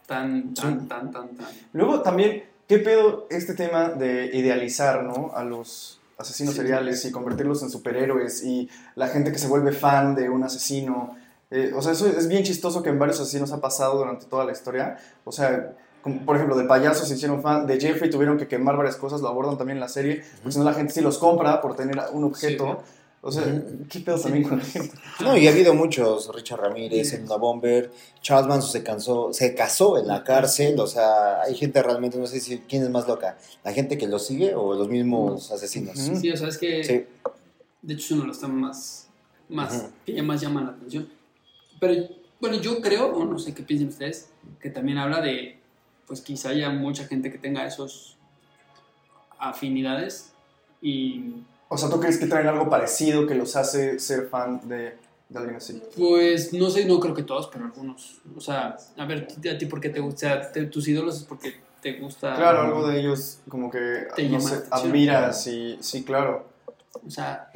[0.05, 1.47] tan, tan, tan, tan, tan.
[1.73, 5.31] Luego también, ¿qué pedo este tema de idealizar, ¿no?
[5.33, 6.61] A los asesinos Sí.
[6.61, 11.15] seriales y convertirlos en superhéroes y la gente que se vuelve fan de un asesino.
[11.51, 14.45] Eh, o sea, eso es bien chistoso que en varios asesinos ha pasado durante toda
[14.45, 14.97] la historia.
[15.23, 18.77] O sea, como, por ejemplo, de payasos se hicieron fan, de Jeffrey tuvieron que quemar
[18.77, 21.17] varias cosas, lo abordan también en la serie, porque si no la gente sí los
[21.17, 22.83] compra por tener un objeto.
[23.27, 23.43] O sea,
[23.89, 24.95] ¿qué pedo también con la gente?
[25.19, 29.55] No, y ha habido muchos, Richard Ramírez, en una bomber, Charles Manson se cansó, se
[29.55, 33.07] casó en la cárcel, o sea, hay gente realmente, no sé si quién es más
[33.07, 35.97] loca, la gente que lo sigue o los mismos asesinos.
[35.97, 37.03] Sí, o sea, es que Sí.
[37.81, 39.07] de hecho es uno de los temas más,
[39.49, 41.09] más que ya más llaman la atención.
[41.79, 42.07] Pero
[42.39, 44.29] bueno, yo creo, o no sé qué piensen ustedes,
[44.61, 45.57] que también habla de,
[46.05, 48.17] pues quizá haya mucha gente que tenga esos
[49.39, 50.31] afinidades
[50.79, 51.33] y
[51.67, 54.97] O sea, ¿tú crees que traen algo parecido que los hace ser fan de,
[55.29, 55.81] de alguien así?
[55.97, 58.21] Pues no sé, no creo que todos, pero algunos.
[58.35, 61.17] O sea, a ver, a ti por qué te gusta, o sea, te- tus ídolos
[61.17, 62.35] es porque te gusta.
[62.35, 66.45] Claro, algo de ellos como que, Te no llama sé, admiras y sí, claro.
[67.05, 67.51] O sea,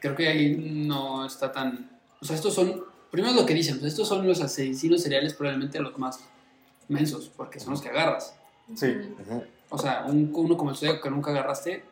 [0.00, 1.90] creo que ahí no está tan.
[2.20, 2.84] O sea, estos son.
[3.10, 6.18] Primero lo que dicen, pues estos son los asesinos seriales probablemente los más
[6.88, 8.34] mensos, porque son los que agarras.
[8.74, 8.92] Sí.
[9.70, 11.84] O sea, un, uno como el Zodiaco que nunca agarraste,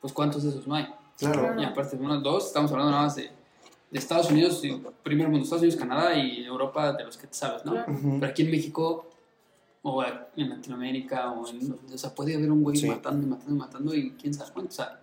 [0.00, 0.88] pues ¿cuántos de esos no hay?
[1.18, 1.60] Claro.
[1.60, 3.24] Y aparte, uno, dos, estamos hablando nada más de,
[3.90, 7.34] de Estados Unidos, y primer mundo, Estados Unidos, Canadá y Europa, de los que te
[7.34, 7.72] sabes, ¿no?
[7.72, 7.92] Claro.
[7.92, 8.16] Ujú.
[8.20, 9.06] Pero aquí en México,
[9.82, 10.02] o
[10.36, 11.76] en Latinoamérica, o en.
[11.92, 12.86] O sea, puede haber un güey Sí.
[12.86, 14.70] matando y matando y matando y quién sabe cuánto.
[14.70, 15.00] O sea,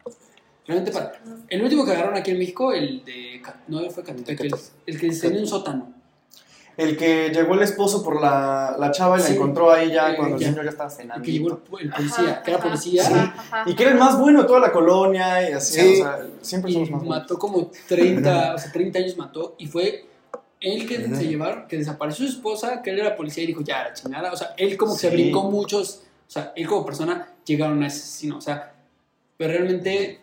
[0.66, 1.14] realmente para.
[1.50, 3.42] El último que agarraron aquí en México, el de.
[3.68, 4.56] No, fue Catepec, el,
[4.88, 5.94] el que tenía un sótano.
[6.78, 9.34] El que llegó el esposo por la, la chava y la Sí.
[9.34, 10.48] encontró ahí ya Eh, cuando ya.
[10.48, 11.26] el señor ya estaba El cenando.
[11.26, 11.54] que llegó el,
[11.86, 13.02] el policía, Ajá, que era policía.
[13.08, 13.64] ajá, ajá.
[13.66, 15.94] Y que era el más bueno de toda la colonia y así, Sí.
[16.02, 17.18] o sea, siempre Y somos más buenos.
[17.24, 19.56] mató como 30, o sea, 30 años mató.
[19.58, 20.06] Y fue
[20.62, 23.84] él que se llevaron, que desapareció su esposa, que él era policía y dijo, ya,
[23.86, 24.32] la chingada.
[24.32, 25.16] O sea, él como que se Sí.
[25.16, 26.04] brincó muchos.
[26.28, 28.38] O sea, él como persona llegaron a ese asesino.
[28.38, 28.74] O sea,
[29.36, 30.20] pero realmente,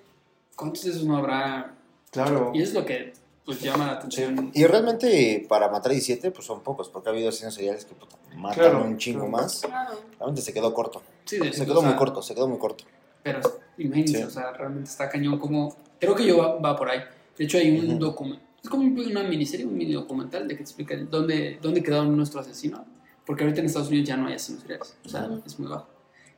[0.55, 1.73] ¿cuántos de esos no habrá?
[2.13, 2.53] Claro.
[2.55, 3.13] Y eso es lo que
[3.45, 4.51] pues llama la atención.
[4.55, 8.17] Y realmente para matar 17 pues son pocos, porque ha habido asesinos seriales que puta,
[8.37, 9.33] matan Claro, un chingo claro.
[9.33, 9.61] más.
[9.61, 10.01] Claro.
[10.19, 11.03] Realmente se quedó corto.
[11.25, 12.85] Sí, de- Se quedó sea, muy corto, se quedó muy corto.
[13.23, 13.41] Pero
[13.79, 14.23] imagínense, Sí.
[14.25, 15.75] o sea, realmente está cañón como...
[16.01, 17.01] Creo que yo va, va por ahí.
[17.39, 17.99] De hecho, hay un Ujú.
[17.99, 18.43] documento...
[18.63, 22.81] Es como una miniserie, un mini documental de que explica dónde, dónde quedaron nuestros asesinos.
[23.27, 24.97] Porque ahorita en Estados Unidos ya no hay asesinos seriales.
[25.05, 25.43] O sea, Ujú.
[25.47, 25.87] es muy bajo.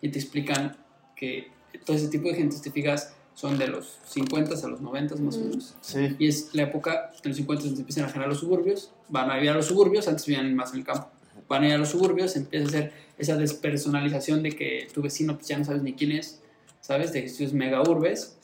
[0.01, 0.77] Y te explican
[1.17, 1.51] que
[1.85, 5.17] todo ese tipo de gente, si te fijas, son de los 50 a los 90
[5.17, 5.75] más o menos.
[5.83, 6.17] Sí.
[6.19, 9.35] Y es la época de los 50 donde empiezan a generar los suburbios, van a
[9.35, 11.11] vivir a los suburbios, antes vivían más en el campo.
[11.47, 15.35] Van a ir a los suburbios, empieza a hacer esa despersonalización de que tu vecino
[15.37, 16.41] pues, ya no sabes ni quién es,
[16.81, 17.13] ¿sabes?
[17.13, 18.39] De que esto es mega urbes,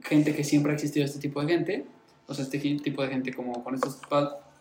[0.00, 1.86] gente que siempre ha existido este tipo de gente,
[2.26, 4.00] o sea, este tipo de gente como con estos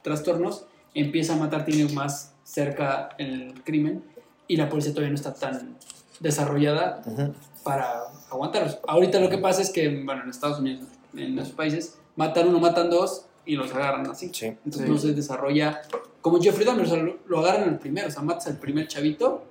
[0.01, 4.03] trastornos, empieza a matar, tiene más cerca el crimen
[4.49, 5.78] y la policía todavía no está tan
[6.20, 7.34] desarrollada Ujú.
[7.64, 8.03] para
[8.36, 8.78] aguantarlos.
[8.88, 12.60] Ahorita lo que pasa es que, bueno, en Estados Unidos, en esos países, matan uno,
[12.60, 14.30] matan dos y los agarran así.
[14.34, 14.46] Sí.
[14.48, 14.90] Entonces Sí.
[14.92, 15.82] no se desarrolla
[16.22, 18.88] como Jeffrey Dahmer, o sea, lo, lo agarran el primero, o sea, matas al primer
[18.88, 19.44] chavito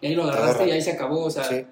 [0.00, 1.64] y ahí lo agarraste y ahí se acabó, o sea, Sí.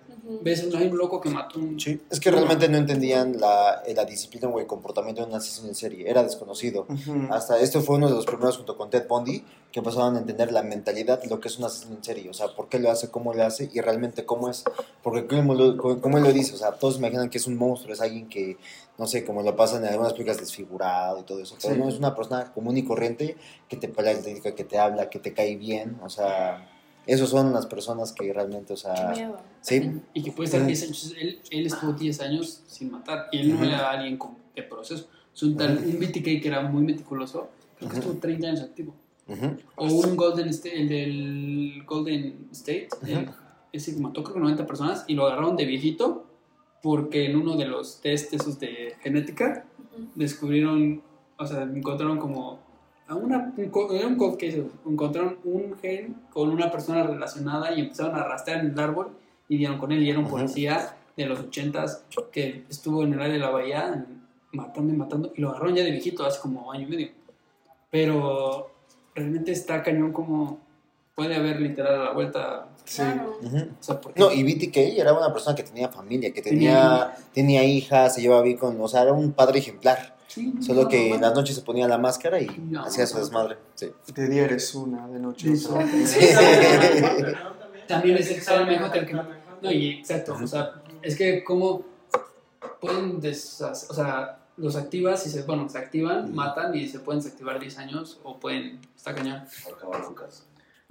[0.43, 1.79] Ves un, hay un loco que mató un...
[1.79, 2.01] sí.
[2.11, 5.69] Es que realmente no entendían la, eh, la disciplina o el comportamiento de un asesino
[5.69, 6.09] en serie.
[6.09, 6.87] Era desconocido.
[6.89, 7.27] Ujú.
[7.33, 10.53] Hasta esto fue uno de los primeros junto con Ted Bundy que empezaron a entender
[10.53, 12.93] la mentalidad de lo que es un asesino en serie, o sea, por qué lo
[12.93, 14.63] hace, cómo lo hace y realmente cómo es,
[15.03, 17.93] porque como, lo- como él lo dice, o sea, todos imaginan que es un monstruo,
[17.93, 18.57] es alguien que,
[18.99, 21.81] no sé, como lo pasan en algunas películas desfigurado y todo eso, pero Sí.
[21.81, 23.37] no, es una persona común y corriente
[23.69, 26.71] que te platica, que te habla, que te cae bien, o sea,
[27.07, 29.37] esos son las personas que realmente, o Qué sea, miedo.
[29.61, 30.69] sí, Y que puede estar Ujú.
[30.69, 33.65] 10 años, él, él estuvo 10 años sin matar y él no Ujú.
[33.65, 35.07] era alguien con, de proceso.
[35.35, 37.49] Es un, tal, un BTK que era muy meticuloso,
[37.79, 38.95] creo que estuvo 30 años activo.
[39.77, 43.29] O un Golden State, el del Golden State, el-
[43.73, 46.27] ese que mató creo que 90 personas y lo agarraron de viejito
[46.83, 49.65] porque en uno de los test esos de genética
[50.15, 51.03] descubrieron,
[51.39, 52.61] o sea, encontraron como
[53.09, 57.73] a una, un, co- era un cold case, encontraron un gen con una persona relacionada
[57.75, 59.09] y empezaron a rastrear en el árbol
[59.49, 62.01] y dieron con él y era un policía de los 80s
[62.33, 64.07] que estuvo en el área de la bahía
[64.53, 67.09] matando y matando y lo agarraron ya de viejito hace como año y medio.
[67.91, 68.71] Pero
[69.15, 70.59] realmente está cañón como
[71.15, 72.69] puede haber literal a la vuelta.
[72.85, 73.03] Sí.
[73.03, 73.39] Claro.
[73.41, 73.57] ujú.
[73.57, 77.65] O sea, porque No, y BTK era una persona que tenía familia, que tenía, tenía
[77.65, 80.14] hijas, se llevaba bien con, o sea, era un padre ejemplar.
[80.35, 82.83] Sí, Solo no, que no, en las noches se ponía la máscara y No.
[82.85, 83.57] hacía su desmadre.
[83.77, 83.93] Sí.
[84.15, 85.87] De día eres una, de noche Sí, otra.
[86.05, 86.19] sí.
[87.87, 91.83] También es el Hotel que No, y exacto, o sea, es que como
[92.81, 97.23] pueden deshacer, o sea, los activas y se, bueno, se activan, matan y se pueden
[97.23, 99.45] desactivar 10 años o pueden, está cañón.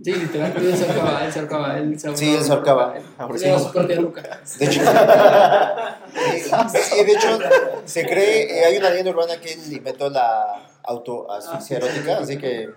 [0.02, 2.98] Sí, literal, él se ahorcaba, él se ahorcaba, él se Sí, él se ahorcaba.
[2.98, 3.04] Él
[3.38, 3.48] sí.
[3.60, 4.42] su propia ruca.
[4.58, 4.82] De hecho,
[6.74, 7.40] sí, de hecho,
[7.86, 12.70] se cree, eh, hay una leyenda urbana que él inventó la autoasfixia erótica, así que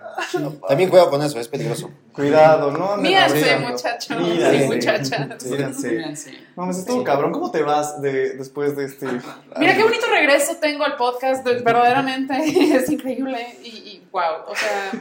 [0.67, 1.91] también cuidado con eso, es peligroso.
[2.13, 2.95] Cuidado, ¿no?
[2.97, 3.69] Mírense, abusando.
[3.69, 4.15] muchacho.
[4.19, 4.59] Mírense.
[4.59, 5.27] Sí, muchacha.
[5.45, 5.89] Mírense.
[5.89, 6.31] Mírense.
[6.55, 7.31] Mames, estuvo cabrón.
[7.33, 9.07] ¿Cómo te vas de, después de este...?
[9.57, 12.35] Mira qué bonito regreso tengo al podcast, de- verdaderamente
[12.75, 14.91] es increíble y, y wow, o sea...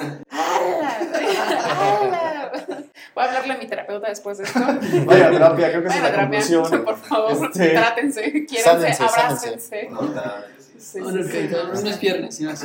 [0.30, 0.98] ¡Hala!
[1.68, 2.52] ¡Hala!
[3.14, 4.60] Voy a hablarle a mi terapeuta después de esto.
[5.06, 6.84] Vaya a terapia, creo que esa es la a terapia, conclusión.
[6.84, 9.80] por favor, Este- trátense, quiéranse, Sánense, abrácense.
[10.78, 12.64] Sí, No, sí, no, sí, que no, no es viernes, sino es-.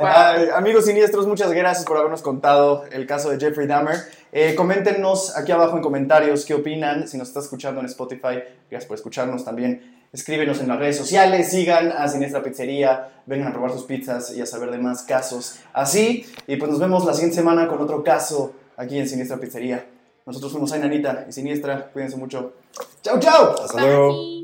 [0.00, 3.96] Ay, amigos siniestros, muchas gracias por habernos contado el caso de Jeffrey Dahmer.
[4.32, 7.06] Eh, coméntenos aquí abajo en comentarios qué opinan.
[7.08, 9.98] Si nos está escuchando en Spotify, gracias por escucharnos también.
[10.12, 14.40] Escríbenos en las redes sociales, sigan a Siniestra Pizzería, vengan a probar sus pizzas y
[14.40, 16.26] a saber de más casos así.
[16.48, 19.86] Y pues nos vemos la siguiente semana con otro caso aquí en Siniestra Pizzería.
[20.26, 21.90] Nosotros fuimos Ainanita y Siniestra.
[21.92, 22.54] Cuídense mucho.
[23.02, 23.54] ¡Chao, chao!
[23.62, 24.39] Hasta luego.